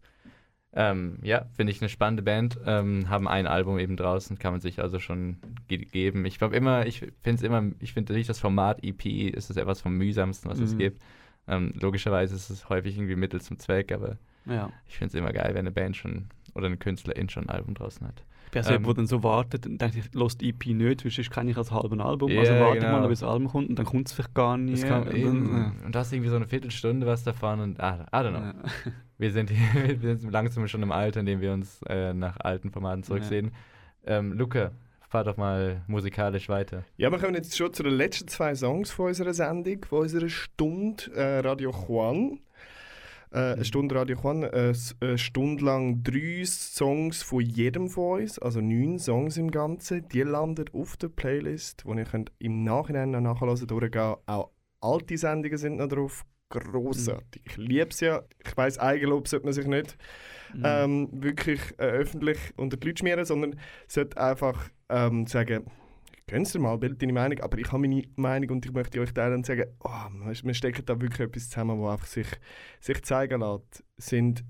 Ähm, 0.72 1.18
ja, 1.22 1.46
finde 1.56 1.72
ich 1.72 1.80
eine 1.80 1.88
spannende 1.88 2.22
Band. 2.22 2.58
Ähm, 2.66 3.08
haben 3.08 3.26
ein 3.26 3.46
Album 3.46 3.78
eben 3.78 3.96
draußen, 3.96 4.38
kann 4.38 4.52
man 4.52 4.60
sich 4.60 4.80
also 4.80 4.98
schon 5.00 5.38
ge 5.66 5.78
geben. 5.78 6.24
Ich 6.24 6.38
glaube 6.38 6.54
immer, 6.56 6.86
ich 6.86 7.00
finde 7.00 7.36
es 7.36 7.42
immer, 7.42 7.62
ich 7.80 7.92
finde 7.94 8.12
nicht 8.12 8.28
das 8.28 8.38
Format 8.38 8.84
EP 8.84 9.04
ist 9.34 9.50
das 9.50 9.56
etwas 9.56 9.80
vom 9.80 9.94
mühsamsten, 9.96 10.48
was 10.50 10.58
es 10.60 10.74
Mhm. 10.74 10.78
gibt. 10.78 11.02
Ähm, 11.48 11.72
logischerweise 11.80 12.34
ist 12.36 12.50
es 12.50 12.68
häufig 12.68 12.96
irgendwie 12.96 13.16
Mittel 13.16 13.40
zum 13.40 13.58
Zweck, 13.58 13.90
aber 13.92 14.18
Ja. 14.44 14.70
ich 14.86 14.96
finde 14.98 15.08
es 15.08 15.14
immer 15.14 15.32
geil, 15.32 15.50
wenn 15.54 15.60
eine 15.60 15.70
Band 15.72 15.96
schon 15.96 16.26
oder 16.54 16.66
eine 16.66 16.76
Künstlerin 16.76 17.28
schon 17.28 17.44
ein 17.48 17.50
Album 17.54 17.74
draußen 17.74 18.06
hat. 18.06 18.22
Ich 18.48 18.52
bin 18.52 18.60
also 18.60 18.70
Ähm, 18.70 18.80
jemand, 18.80 18.96
der 18.96 19.02
dann 19.02 19.06
so 19.06 19.22
wartet 19.22 19.66
und 19.66 19.78
denkt, 19.78 19.96
ich 19.96 20.14
los 20.14 20.38
die 20.38 20.48
EP 20.48 20.66
nicht, 20.68 21.04
weil 21.04 21.12
sonst 21.12 21.30
kenne 21.30 21.50
ich 21.50 21.56
als 21.58 21.70
halben 21.70 22.00
Album. 22.00 22.30
Ja, 22.30 22.40
also 22.40 22.52
warte 22.54 22.78
genau. 22.78 23.00
mal, 23.00 23.08
bis 23.08 23.20
das 23.20 23.28
Album 23.28 23.48
kommt 23.48 23.68
und 23.68 23.78
dann 23.78 23.84
kommt 23.84 24.08
es 24.08 24.14
vielleicht 24.14 24.32
gar 24.34 24.56
nicht. 24.56 24.82
Das 24.82 24.88
kann, 24.88 25.06
und 25.06 25.22
dann, 25.22 25.72
und 25.84 25.94
du 25.94 25.98
hast 25.98 26.12
irgendwie 26.14 26.30
so 26.30 26.36
eine 26.36 26.46
Viertelstunde 26.46 27.06
was 27.06 27.24
davon 27.24 27.60
und 27.60 27.80
ah, 27.80 28.06
I 28.10 28.16
don't 28.16 28.30
know. 28.30 28.38
ja. 28.38 28.54
Wir 29.18 29.32
sind, 29.32 29.50
hier, 29.50 30.00
wir 30.00 30.16
sind 30.16 30.30
langsam 30.30 30.68
schon 30.68 30.80
im 30.80 30.92
Alter, 30.92 31.20
in 31.20 31.26
dem 31.26 31.40
wir 31.40 31.52
uns 31.52 31.80
äh, 31.88 32.14
nach 32.14 32.38
alten 32.38 32.70
Formaten 32.70 33.02
zurücksehen. 33.02 33.50
Ähm, 34.06 34.32
Luca, 34.32 34.70
fahr 35.08 35.24
doch 35.24 35.36
mal 35.36 35.82
musikalisch 35.88 36.48
weiter. 36.48 36.84
Ja, 36.96 37.10
wir 37.10 37.18
kommen 37.18 37.34
jetzt 37.34 37.56
schon 37.56 37.72
zu 37.72 37.82
den 37.82 37.94
letzten 37.94 38.28
zwei 38.28 38.54
Songs 38.54 38.92
von 38.92 39.06
unserer 39.06 39.34
Sendung, 39.34 39.84
von 39.84 40.02
unserer 40.02 40.28
Stunde 40.28 41.10
äh, 41.16 41.40
Radio 41.40 41.72
Juan. 41.72 42.38
Äh, 43.30 43.38
eine 43.54 43.64
Stunde 43.64 43.94
Radio 43.94 44.16
Juan, 44.22 44.42
äh, 44.42 44.70
s- 44.70 44.96
eine 45.00 45.18
Stunde 45.18 45.64
lang 45.64 46.02
drei 46.02 46.42
Songs 46.44 47.22
von 47.22 47.40
jedem 47.40 47.88
von 47.88 48.20
uns, 48.22 48.38
also 48.38 48.60
neun 48.60 48.98
Songs 48.98 49.36
im 49.36 49.50
Ganzen. 49.50 50.08
Die 50.08 50.22
landen 50.22 50.64
auf 50.72 50.96
der 50.96 51.08
Playlist, 51.08 51.84
wo 51.84 51.94
ihr 51.94 52.04
könnt 52.04 52.32
im 52.38 52.64
Nachhinein 52.64 53.10
noch 53.10 53.20
nachhören 53.20 53.66
durchgehen. 53.66 54.16
Auch 54.26 54.50
alte 54.80 55.16
Sendungen 55.18 55.58
sind 55.58 55.76
noch 55.76 55.88
drauf. 55.88 56.24
Grossartig. 56.50 57.42
Ich 57.44 57.56
liebe 57.58 57.88
es 57.90 58.00
ja. 58.00 58.22
Ich 58.46 58.56
weiss, 58.56 58.78
Eigenlob 58.78 59.28
sollte 59.28 59.44
man 59.44 59.52
sich 59.52 59.66
nicht 59.66 59.98
Mhm. 60.54 60.62
ähm, 60.64 61.08
wirklich 61.12 61.60
äh, 61.78 61.82
öffentlich 61.82 62.38
unter 62.56 62.78
die 62.78 62.86
Leute 62.86 63.00
schmieren, 63.00 63.24
sondern 63.26 63.60
sollte 63.86 64.16
einfach 64.18 64.70
ähm, 64.88 65.26
sagen, 65.26 65.66
Gönn's 66.28 66.52
dir 66.52 66.60
mal, 66.60 66.78
bild 66.78 67.02
deine 67.02 67.12
Meinung, 67.12 67.40
aber 67.40 67.58
ich 67.58 67.66
habe 67.72 67.80
meine 67.80 68.02
Meinung 68.16 68.50
und 68.50 68.66
ich 68.66 68.72
möchte 68.72 69.00
euch 69.00 69.12
teilen 69.12 69.34
und 69.34 69.46
sagen, 69.46 69.64
oh, 69.80 70.08
wir 70.44 70.54
stecken 70.54 70.84
da 70.86 71.00
wirklich 71.00 71.28
etwas 71.28 71.48
zusammen, 71.48 71.80
was 71.80 71.92
einfach 71.92 72.06
sich, 72.06 72.28
sich 72.80 73.02
zeigen 73.02 73.40
lässt. 73.40 73.82
Sind 73.96 74.44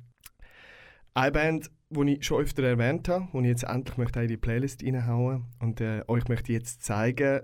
eine 1.14 1.32
Band, 1.32 1.70
die 1.90 2.14
ich 2.14 2.24
schon 2.24 2.42
öfter 2.42 2.62
erwähnt 2.64 3.08
habe, 3.08 3.28
die 3.32 3.38
ich 3.38 3.46
jetzt 3.46 3.64
endlich 3.64 3.96
möchte 3.96 4.20
in 4.20 4.28
die 4.28 4.36
Playlist 4.36 4.84
reinhauen 4.84 5.46
und 5.60 5.80
äh, 5.80 6.02
euch 6.08 6.28
möchte 6.28 6.52
ich 6.52 6.58
jetzt 6.58 6.84
zeigen, 6.84 7.42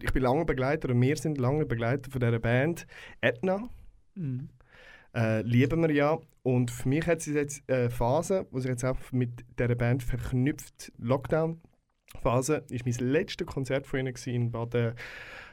ich 0.00 0.12
bin 0.12 0.22
lange 0.22 0.44
Begleiter 0.44 0.90
und 0.90 1.00
wir 1.00 1.16
sind 1.16 1.38
lange 1.38 1.66
Begleiter 1.66 2.10
von 2.10 2.20
dieser 2.20 2.38
Band, 2.38 2.86
Etna 3.20 3.68
Mhm. 4.14 4.50
äh, 5.14 5.42
lieben 5.42 5.80
wir 5.82 5.90
ja. 5.90 6.18
Und 6.42 6.70
für 6.70 6.88
mich 6.88 7.06
hat 7.06 7.18
es 7.18 7.26
jetzt 7.26 7.62
eine 7.70 7.90
Phase, 7.90 8.46
die 8.52 8.60
sich 8.60 8.70
jetzt 8.70 8.84
auch 8.84 8.98
mit 9.12 9.44
dieser 9.58 9.74
Band 9.74 10.02
verknüpft. 10.02 10.92
Lockdown-Phase 12.14 12.64
war 12.68 12.78
mein 12.84 13.12
letztes 13.12 13.46
Konzert 13.46 13.86
von 13.86 14.00
ihnen 14.00 14.14
in 14.26 14.50
Baden 14.50 14.94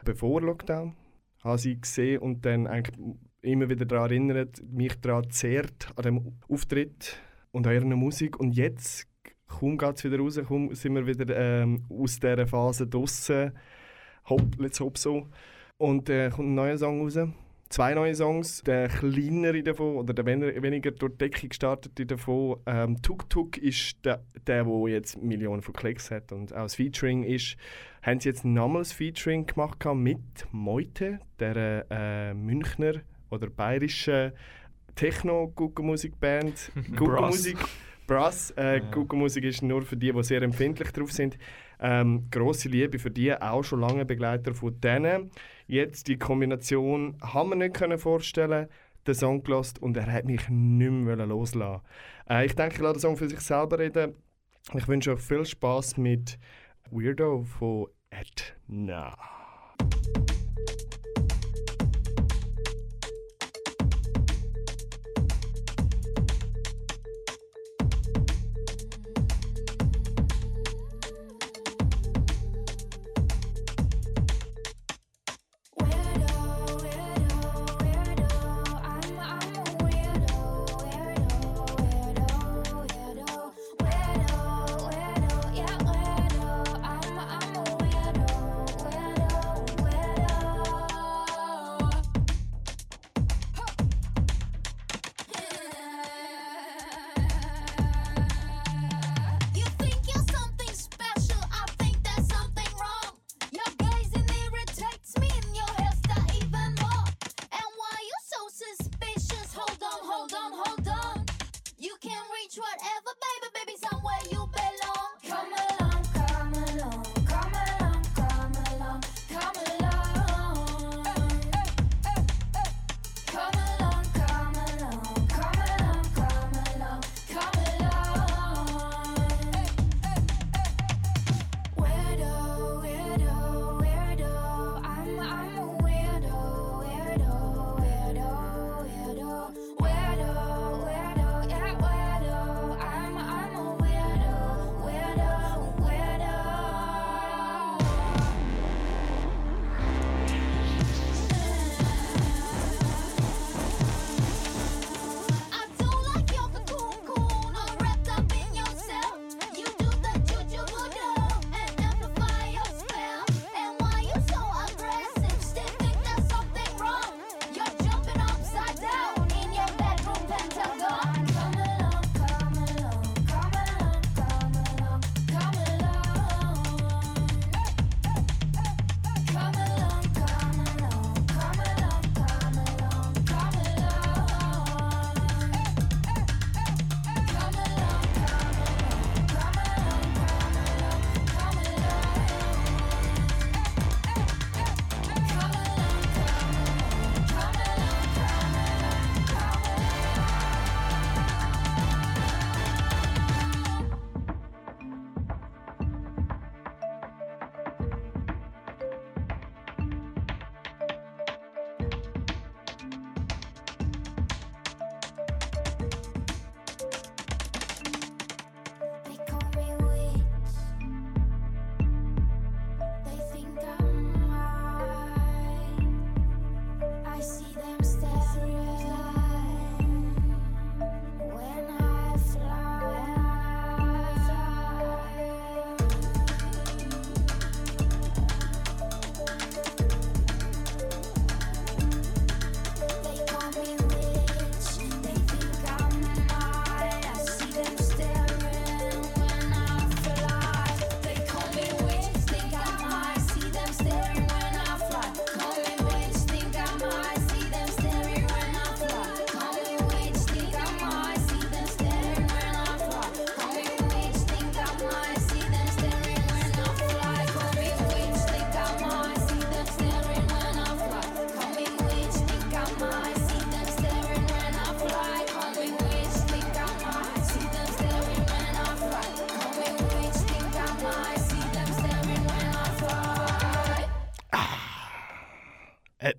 bevor 0.03 0.41
Lockdown. 0.41 0.95
Habe 1.43 1.57
sie 1.57 1.79
gesehen 1.79 2.19
und 2.19 2.45
dann 2.45 2.67
eigentlich 2.67 2.97
immer 3.41 3.69
wieder 3.69 3.85
daran 3.85 4.11
erinnert, 4.11 4.61
mich 4.69 4.99
daran 4.99 5.29
zehrt, 5.29 5.87
an 5.95 6.03
dem 6.03 6.37
Auftritt 6.49 7.21
und 7.51 7.65
an 7.65 7.73
ihrer 7.73 7.85
Musik. 7.85 8.39
Und 8.39 8.53
jetzt, 8.53 9.07
kaum 9.47 9.77
geht 9.77 9.97
es 9.97 10.03
wieder 10.03 10.19
raus, 10.19 10.39
kaum 10.47 10.73
sind 10.75 10.95
wir 10.95 11.07
wieder 11.07 11.35
ähm, 11.35 11.85
aus 11.89 12.19
dieser 12.19 12.45
Phase 12.45 12.87
draussen. 12.87 13.53
Hopp, 14.27 14.57
let's 14.57 14.79
hope 14.79 14.99
so. 14.99 15.27
Und 15.77 16.09
äh, 16.09 16.29
kommt 16.29 16.49
ein 16.49 16.55
neuer 16.55 16.77
Song 16.77 17.01
raus 17.01 17.17
zwei 17.69 17.93
neue 17.93 18.13
Songs. 18.15 18.61
Der 18.63 18.87
kleinere 18.89 19.63
davon, 19.63 19.97
oder 19.97 20.13
der 20.13 20.25
wen- 20.25 20.61
weniger 20.61 20.91
durch 20.91 21.13
die 21.13 21.17
Decke 21.19 21.47
gestartete 21.47 22.05
davon, 22.05 22.57
ähm, 22.65 23.01
Tuk 23.01 23.29
Tuk 23.29 23.57
ist 23.57 24.03
der, 24.03 24.23
der, 24.45 24.63
der 24.65 24.87
jetzt 24.89 25.21
Millionen 25.21 25.61
von 25.61 25.73
Klicks 25.73 26.11
hat 26.11 26.31
und 26.31 26.53
auch 26.53 26.63
das 26.63 26.75
Featuring 26.75 27.23
ist. 27.23 27.55
Haben 28.01 28.19
sie 28.19 28.29
jetzt 28.29 28.45
nochmals 28.45 28.91
Featuring 28.93 29.45
gemacht 29.45 29.85
mit 29.93 30.19
Meute, 30.51 31.19
der 31.39 31.85
äh, 31.89 32.33
Münchner 32.33 32.93
oder 33.29 33.49
bayerischen 33.49 34.31
Techno-Guckenmusikband. 34.95 36.71
Guckenmusik. 36.95 37.57
Brass. 38.07 38.51
Äh. 38.51 38.81
Guckenmusik 38.91 39.43
ist 39.43 39.61
nur 39.61 39.83
für 39.83 39.95
die, 39.95 40.11
die 40.11 40.23
sehr 40.23 40.41
empfindlich 40.41 40.91
drauf 40.91 41.11
sind. 41.11 41.37
Ähm, 41.79 42.25
grosse 42.31 42.67
Liebe 42.67 42.97
für 42.99 43.11
die, 43.11 43.33
auch 43.39 43.63
schon 43.63 43.81
lange 43.81 44.03
Begleiter 44.05 44.53
von 44.53 44.79
denen. 44.81 45.29
Jetzt 45.69 46.07
die 46.07 46.17
Kombination 46.17 47.15
haben 47.21 47.49
wir 47.49 47.55
nicht 47.55 47.75
können 47.75 47.99
vorstellen, 47.99 48.69
den 49.05 49.13
Song 49.13 49.43
gelost 49.43 49.79
und 49.79 49.95
er 49.97 50.11
hat 50.11 50.25
mich 50.25 50.49
nicht 50.49 50.89
mehr 50.89 51.15
loslassen. 51.27 51.83
Äh, 52.27 52.47
ich 52.47 52.55
denke, 52.55 52.77
ich 52.77 52.81
lasse 52.81 52.95
den 52.95 53.01
Song 53.01 53.17
für 53.17 53.29
sich 53.29 53.39
selber 53.39 53.77
reden. 53.77 54.15
Ich 54.73 54.87
wünsche 54.87 55.13
euch 55.13 55.19
viel 55.19 55.45
Spaß 55.45 55.97
mit 55.97 56.39
Weirdo 56.89 57.43
von 57.43 57.85
Etna. 58.09 59.15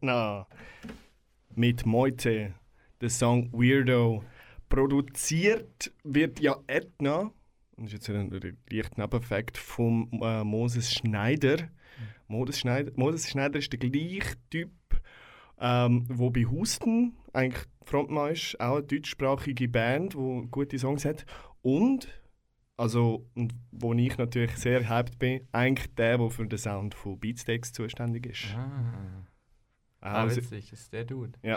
Etna 0.01 0.47
mit 1.55 1.85
Moite, 1.85 2.55
der 3.03 3.11
Song 3.11 3.53
Weirdo. 3.53 4.25
Produziert 4.71 5.93
wird 6.05 6.41
ja 6.41 6.57
Etna, 6.67 7.31
das 7.77 7.87
ist 7.89 7.93
jetzt 7.93 8.11
ein 8.11 8.31
leichter 8.71 9.03
Nebeneffekt, 9.03 9.59
von 9.59 10.09
äh, 10.23 10.43
Moses 10.43 10.95
Schneider. 10.95 11.69
Moses 12.29 12.61
Schneider. 12.61 12.93
Moses 12.97 13.29
Schneider 13.29 13.59
ist 13.59 13.73
der 13.73 13.79
gleiche 13.79 14.37
Typ, 14.49 14.71
ähm, 15.61 16.07
wo 16.09 16.31
bei 16.31 16.45
Husten 16.47 17.19
eigentlich 17.35 17.67
Frontmann 17.85 18.33
ist, 18.33 18.59
auch 18.59 18.77
eine 18.77 18.87
deutschsprachige 18.87 19.69
Band, 19.69 20.15
die 20.15 20.49
gute 20.51 20.79
Songs 20.79 21.05
hat. 21.05 21.27
Und, 21.61 22.09
also, 22.79 23.27
und 23.35 23.53
wo 23.71 23.93
ich 23.93 24.17
natürlich 24.17 24.57
sehr 24.57 24.89
hyped 24.89 25.19
bin, 25.19 25.47
eigentlich 25.53 25.95
der, 25.95 26.17
der 26.17 26.31
für 26.31 26.47
den 26.47 26.59
Sound 26.59 26.95
von 26.95 27.21
Beatsteaks 27.21 27.73
zuständig 27.73 28.25
ist. 28.25 28.55
Ah, 28.57 29.27
ah 30.01 30.23
Also- 30.23 30.37
witzig, 30.37 30.71
das 30.71 30.81
ist 30.81 30.93
der 30.93 31.05
Dude. 31.05 31.33
ja. 31.43 31.57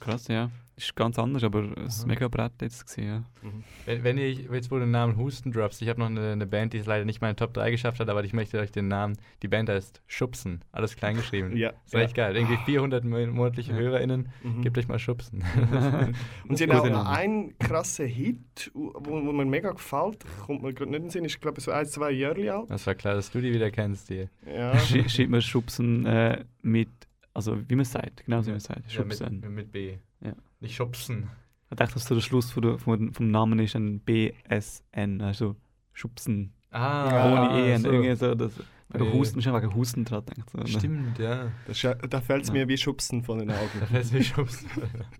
Krass, 0.00 0.26
ja. 0.26 0.50
Ist 0.76 0.96
ganz 0.96 1.18
anders, 1.20 1.44
aber 1.44 1.70
es 1.86 1.98
ist 1.98 2.06
mega 2.06 2.26
brett 2.26 2.52
jetzt 2.60 2.84
gesehen. 2.84 3.24
Ja. 3.42 3.50
Wenn, 3.86 4.02
wenn 4.02 4.18
ich 4.18 4.50
jetzt 4.50 4.68
wohl 4.72 4.80
den 4.80 4.90
Namen 4.90 5.16
Husten 5.16 5.52
drops, 5.52 5.80
ich 5.80 5.88
habe 5.88 6.00
noch 6.00 6.08
eine, 6.08 6.32
eine 6.32 6.46
Band, 6.46 6.72
die 6.72 6.78
es 6.78 6.86
leider 6.86 7.04
nicht 7.04 7.20
meine 7.22 7.36
Top 7.36 7.54
3 7.54 7.70
geschafft 7.70 8.00
hat, 8.00 8.08
aber 8.08 8.24
ich 8.24 8.32
möchte 8.32 8.58
euch 8.58 8.72
den 8.72 8.88
Namen, 8.88 9.16
die 9.42 9.48
Band 9.48 9.68
heißt 9.68 10.02
Schubsen, 10.08 10.62
alles 10.72 10.96
klein 10.96 11.14
geschrieben. 11.16 11.56
Ja, 11.56 11.72
Ist 11.86 11.94
echt 11.94 12.16
geil. 12.16 12.34
Irgendwie 12.36 12.56
400 12.64 13.04
mo- 13.04 13.24
monatliche 13.28 13.70
Ja. 13.72 13.78
HörerInnen, 13.78 14.28
Mhm. 14.42 14.62
gebt 14.62 14.76
euch 14.76 14.88
mal 14.88 14.98
Schubsen. 14.98 15.44
Und 16.48 16.56
sie 16.58 16.64
haben 16.68 16.92
auch 16.92 17.06
einen 17.06 17.56
krassen 17.58 18.06
Hit, 18.08 18.72
wo, 18.74 18.92
wo 18.98 19.32
mir 19.32 19.44
mega 19.44 19.70
gefällt. 19.70 20.24
Kommt 20.44 20.62
mir 20.62 20.74
gerade 20.74 20.90
nicht 20.90 20.96
in 20.98 21.02
den 21.04 21.10
Sinn, 21.10 21.24
ist 21.24 21.40
glaube 21.40 21.58
ich 21.60 21.64
so 21.64 21.70
ein, 21.70 21.86
zwei 21.86 22.10
Jahre 22.10 22.52
alt. 22.52 22.68
Das 22.70 22.84
war 22.88 22.96
klar, 22.96 23.14
dass 23.14 23.30
du 23.30 23.40
die 23.40 23.52
wieder 23.54 23.70
kennst, 23.70 24.10
die. 24.10 24.28
Ja. 24.44 24.76
Sch 24.76 25.08
schreibt 25.08 25.30
man 25.30 25.40
Schubsen 25.40 26.04
äh, 26.04 26.44
mit, 26.62 26.88
also 27.34 27.58
wie 27.68 27.74
man 27.74 27.82
es 27.82 27.92
sagt, 27.92 28.24
genau 28.24 28.40
so 28.40 28.46
wie 28.46 28.50
man 28.52 28.56
es 28.58 28.64
sagt. 28.64 28.90
Ja, 28.92 29.04
mit, 29.04 29.18
Schubsen. 29.18 29.54
mit, 29.54 29.72
B. 29.72 29.98
Ja. 30.20 30.32
Nicht 30.60 30.74
Schubsen. 30.76 31.28
Ich 31.70 31.76
dachte, 31.76 31.94
dass 31.94 32.04
so 32.06 32.14
der 32.14 32.22
Schluss 32.22 32.50
von, 32.52 32.78
vom 33.12 33.30
Namen 33.30 33.58
ist 33.58 33.74
ein 33.76 34.00
BSN, 34.00 35.20
also 35.20 35.56
Schubsen. 35.92 36.52
Ah, 36.70 37.50
ohne 37.52 37.60
E. 37.68 37.76
so. 37.78 37.90
Irgendwie 37.90 38.14
so, 38.14 38.34
das, 38.34 38.52
wegen 38.90 39.04
Nee. 39.04 39.12
Husten, 39.12 39.42
schon 39.42 39.54
wegen 39.54 39.74
Husten 39.74 40.04
dran 40.04 40.24
denkt. 40.26 40.50
So, 40.50 40.58
ne? 40.58 40.66
Stimmt, 40.68 41.18
ja. 41.18 41.50
Das 41.66 41.80
da 42.08 42.20
fällt 42.20 42.44
es 42.44 42.52
mir 42.52 42.68
wie 42.68 42.76
Schubsen 42.76 43.22
von 43.24 43.38
den 43.38 43.48
Da 43.48 43.54
Augen. 43.54 43.86
fällt 43.90 44.12
mir 44.12 44.22
Schubsen. 44.22 44.68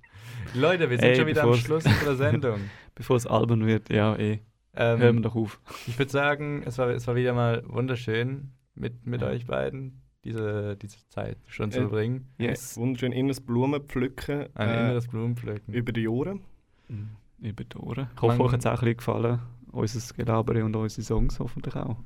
Leute, 0.54 0.90
wir 0.90 0.98
sind 0.98 1.08
Ey, 1.08 1.16
schon 1.16 1.26
wieder 1.26 1.42
am 1.44 1.54
Schluss 1.54 1.84
unserer 1.84 2.14
Sendung. 2.16 2.60
Bevor 2.94 3.16
es 3.16 3.26
Album 3.26 3.66
wird, 3.66 3.90
ja 3.90 4.16
eh. 4.16 4.40
Ähm, 4.76 4.98
Hören 5.00 5.14
wir 5.16 5.22
doch 5.22 5.34
auf. 5.36 5.60
Ich 5.86 5.98
würde 5.98 6.10
sagen, 6.10 6.62
es 6.66 6.78
war, 6.78 6.88
es 6.90 7.06
war 7.06 7.14
wieder 7.16 7.32
mal 7.32 7.62
wunderschön, 7.66 8.50
mit, 8.74 9.06
mit 9.06 9.22
Ja. 9.22 9.28
euch 9.28 9.46
beiden 9.46 10.02
diese, 10.24 10.76
diese 10.76 10.96
Zeit 11.08 11.38
schon 11.46 11.70
zu 11.70 11.78
Äh, 11.78 11.82
verbringen. 11.82 12.26
Yes. 12.38 12.76
Wunderschön 12.76 13.12
inneres 13.12 13.40
Blumen 13.40 13.82
pflücken 13.82 14.46
Ein 14.54 14.68
äh, 14.68 14.80
inneres 14.84 15.08
Blumenpflücken. 15.08 15.72
über 15.74 15.92
die 15.92 16.08
Ohren. 16.08 16.40
Mhm. 16.88 17.10
Über 17.40 17.64
die 17.64 17.76
Ohren. 17.76 18.08
Ich 18.14 18.22
hoffe, 18.22 18.42
euch 18.42 18.52
hat 18.52 18.60
es 18.60 18.66
auch 18.66 18.70
ein 18.72 18.78
bisschen 18.80 18.96
gefallen. 18.96 19.40
Unser 19.72 20.14
Gelabere 20.14 20.64
und 20.64 20.74
unsere 20.76 21.02
Songs 21.02 21.38
hoffentlich 21.40 21.74
auch. 21.76 21.96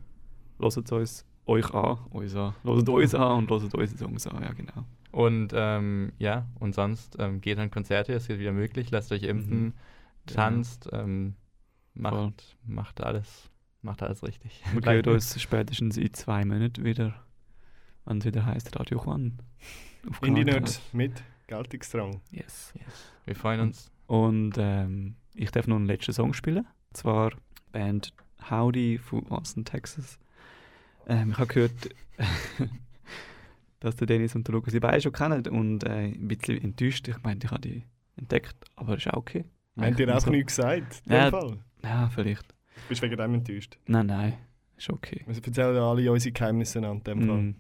Hört 0.59 0.77
es 0.79 0.91
uns 0.91 1.25
euch 1.47 1.75
an, 1.75 1.99
uns 2.11 2.35
an. 2.35 2.55
Hört 2.65 2.89
uns 2.89 3.15
an 3.15 3.39
und 3.39 3.51
hört 3.51 3.63
unsere 3.75 3.87
Songs 3.99 4.27
an, 4.27 4.43
ja 4.43 4.53
genau. 4.53 4.85
Und 5.13 5.53
ähm, 5.55 6.13
ja, 6.19 6.47
und 6.61 6.75
sonst 6.75 7.17
ähm, 7.19 7.41
geht 7.41 7.59
an 7.59 7.71
Konzerte, 7.71 8.13
es 8.13 8.29
wird 8.29 8.41
wieder 8.41 8.53
möglich, 8.53 8.91
lasst 8.91 9.11
euch 9.13 9.23
impfen, 9.23 9.65
Mhm. 9.67 9.73
tanzt, 10.27 10.89
ähm, 10.93 11.35
macht, 11.95 12.57
macht 12.67 13.01
alles, 13.03 13.51
macht 13.83 14.03
alles 14.03 14.23
richtig. 14.23 14.63
Wir 14.73 14.83
hören 14.93 15.15
uns 15.15 15.41
spätestens 15.41 15.97
in 15.97 16.13
zwei 16.13 16.45
Monaten 16.45 16.85
wieder, 16.85 17.15
wenn 18.09 18.19
es 18.19 18.25
wieder 18.25 18.45
heisst 18.47 18.79
Radio 18.79 18.99
Juan. 19.05 19.39
Indie 20.23 20.45
Kanal 20.45 20.61
Nerds 20.61 20.81
mit 20.93 21.23
Geltungsdrang. 21.47 22.21
Yes. 22.31 22.73
Wir 23.27 23.35
freuen 23.35 23.61
uns. 23.61 23.91
Und 24.07 24.55
ähm, 24.59 25.17
ich 25.35 25.51
darf 25.51 25.67
noch 25.67 25.77
einen 25.77 25.87
letzten 25.87 26.13
Song 26.13 26.33
spielen. 26.33 26.67
Und 26.89 26.97
zwar 26.97 27.33
Band 27.73 28.13
Howdy 28.51 28.99
von 28.99 29.27
Austin, 29.31 29.65
Texas. 29.65 30.19
Ähm, 31.07 31.33
ich 31.33 31.39
habe 31.39 31.47
gehört, 31.53 31.73
dass 33.81 33.97
der 33.97 34.07
Dennis 34.07 34.35
und 34.35 34.47
der 34.49 34.55
Lukas 34.55 34.73
die 34.73 34.81
beiden 34.81 35.01
schon 35.03 35.13
kennen 35.13 35.47
und 35.49 35.85
äh, 35.85 36.07
ein 36.09 36.29
bisschen 36.29 36.61
enttäuscht. 36.63 37.07
Ich 37.09 37.23
meinte, 37.23 37.47
ich 37.47 37.51
habe 37.51 37.61
die 37.61 37.83
entdeckt, 38.17 38.57
aber 38.77 38.97
ist 38.97 39.07
auch 39.09 39.19
okay. 39.19 39.45
Ihr 39.77 39.83
Eigentlich 39.85 40.11
auch 40.11 40.21
so- 40.21 40.31
nichts 40.31 40.57
gesagt? 40.57 41.03
In 41.07 41.13
Ja. 41.13 41.31
dem 41.31 41.31
Fall? 41.31 41.59
Ja, 41.85 42.09
vielleicht. 42.09 42.55
Bist 42.89 43.03
du 43.03 43.07
wegen 43.07 43.17
dem 43.17 43.35
enttäuscht? 43.35 43.79
Nein, 43.87 44.07
nein, 44.07 44.35
ist 44.77 44.91
okay. 44.91 45.23
Wir 45.27 45.35
erzählen 45.37 45.75
ja 45.77 45.83
alle 45.91 46.11
unsere 46.11 46.33
Geheimnisse 46.33 46.85
an 46.87 47.03
dem 47.05 47.27
Fall. 47.27 47.55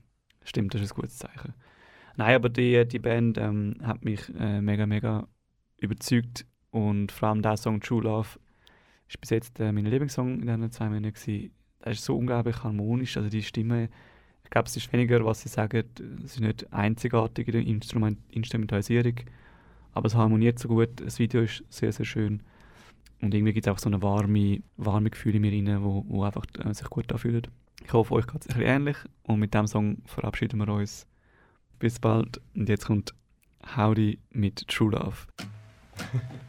Mm, 0.48 0.50
stimmt, 0.50 0.74
das 0.74 0.82
ist 0.82 0.92
ein 0.92 0.96
gutes 0.96 1.18
Zeichen. 1.18 1.54
Nein, 2.16 2.34
aber 2.34 2.48
die, 2.48 2.86
die 2.86 2.98
Band 2.98 3.38
ähm, 3.38 3.76
hat 3.82 4.04
mich 4.04 4.20
äh, 4.38 4.60
mega, 4.60 4.86
mega 4.86 5.28
überzeugt 5.78 6.46
und 6.70 7.12
vor 7.12 7.28
allem 7.28 7.42
der 7.42 7.56
Song 7.56 7.80
True 7.80 8.02
Love 8.02 8.38
ist 9.08 9.20
bis 9.20 9.30
jetzt 9.30 9.60
äh, 9.60 9.72
mein 9.72 9.86
Lieblingssong 9.86 10.40
in 10.40 10.46
diesen 10.46 10.70
zwei 10.70 10.88
Monaten. 10.88 11.50
Der 11.84 11.92
ist 11.92 12.04
so 12.04 12.16
unglaublich 12.16 12.64
harmonisch, 12.64 13.16
also 13.16 13.28
die 13.28 13.42
Stimme, 13.42 13.88
ich 14.42 14.50
glaube, 14.50 14.66
es 14.66 14.76
ist 14.76 14.92
weniger, 14.92 15.24
was 15.24 15.42
sie 15.42 15.48
sagen, 15.48 15.84
es 16.24 16.32
ist 16.32 16.40
nicht 16.40 16.72
einzigartig 16.72 17.46
in 17.48 17.52
der 17.52 17.62
Instrument 17.62 18.18
Instrumentalisierung, 18.30 19.14
aber 19.92 20.06
es 20.06 20.14
harmoniert 20.14 20.58
so 20.58 20.68
gut, 20.68 21.00
das 21.00 21.18
Video 21.18 21.42
ist 21.42 21.62
sehr, 21.68 21.92
sehr 21.92 22.06
schön 22.06 22.42
und 23.20 23.34
irgendwie 23.34 23.52
gibt 23.52 23.66
es 23.66 23.72
auch 23.72 23.78
so 23.78 23.88
eine 23.88 24.02
warme, 24.02 24.62
warme 24.76 25.10
Gefühl 25.10 25.36
in 25.36 25.42
mir 25.42 25.52
rein, 25.52 25.82
wo, 25.82 26.04
wo 26.08 26.24
einfach 26.24 26.46
äh, 26.64 26.72
sich 26.74 26.88
gut 26.88 27.12
anfühlt. 27.12 27.48
Ich 27.88 27.94
hoffe, 27.94 28.12
euch 28.12 28.26
geht 28.26 28.42
es 28.42 28.48
bisschen 28.48 28.60
ähnlich 28.60 28.98
und 29.22 29.38
mit 29.38 29.54
diesem 29.54 29.66
Song 29.66 30.02
verabschieden 30.04 30.58
wir 30.58 30.68
uns. 30.68 31.06
Bis 31.78 31.98
bald 31.98 32.38
und 32.54 32.68
jetzt 32.68 32.84
kommt 32.84 33.14
Howdy 33.76 34.18
mit 34.28 34.68
True 34.68 34.90
Love. 34.90 35.16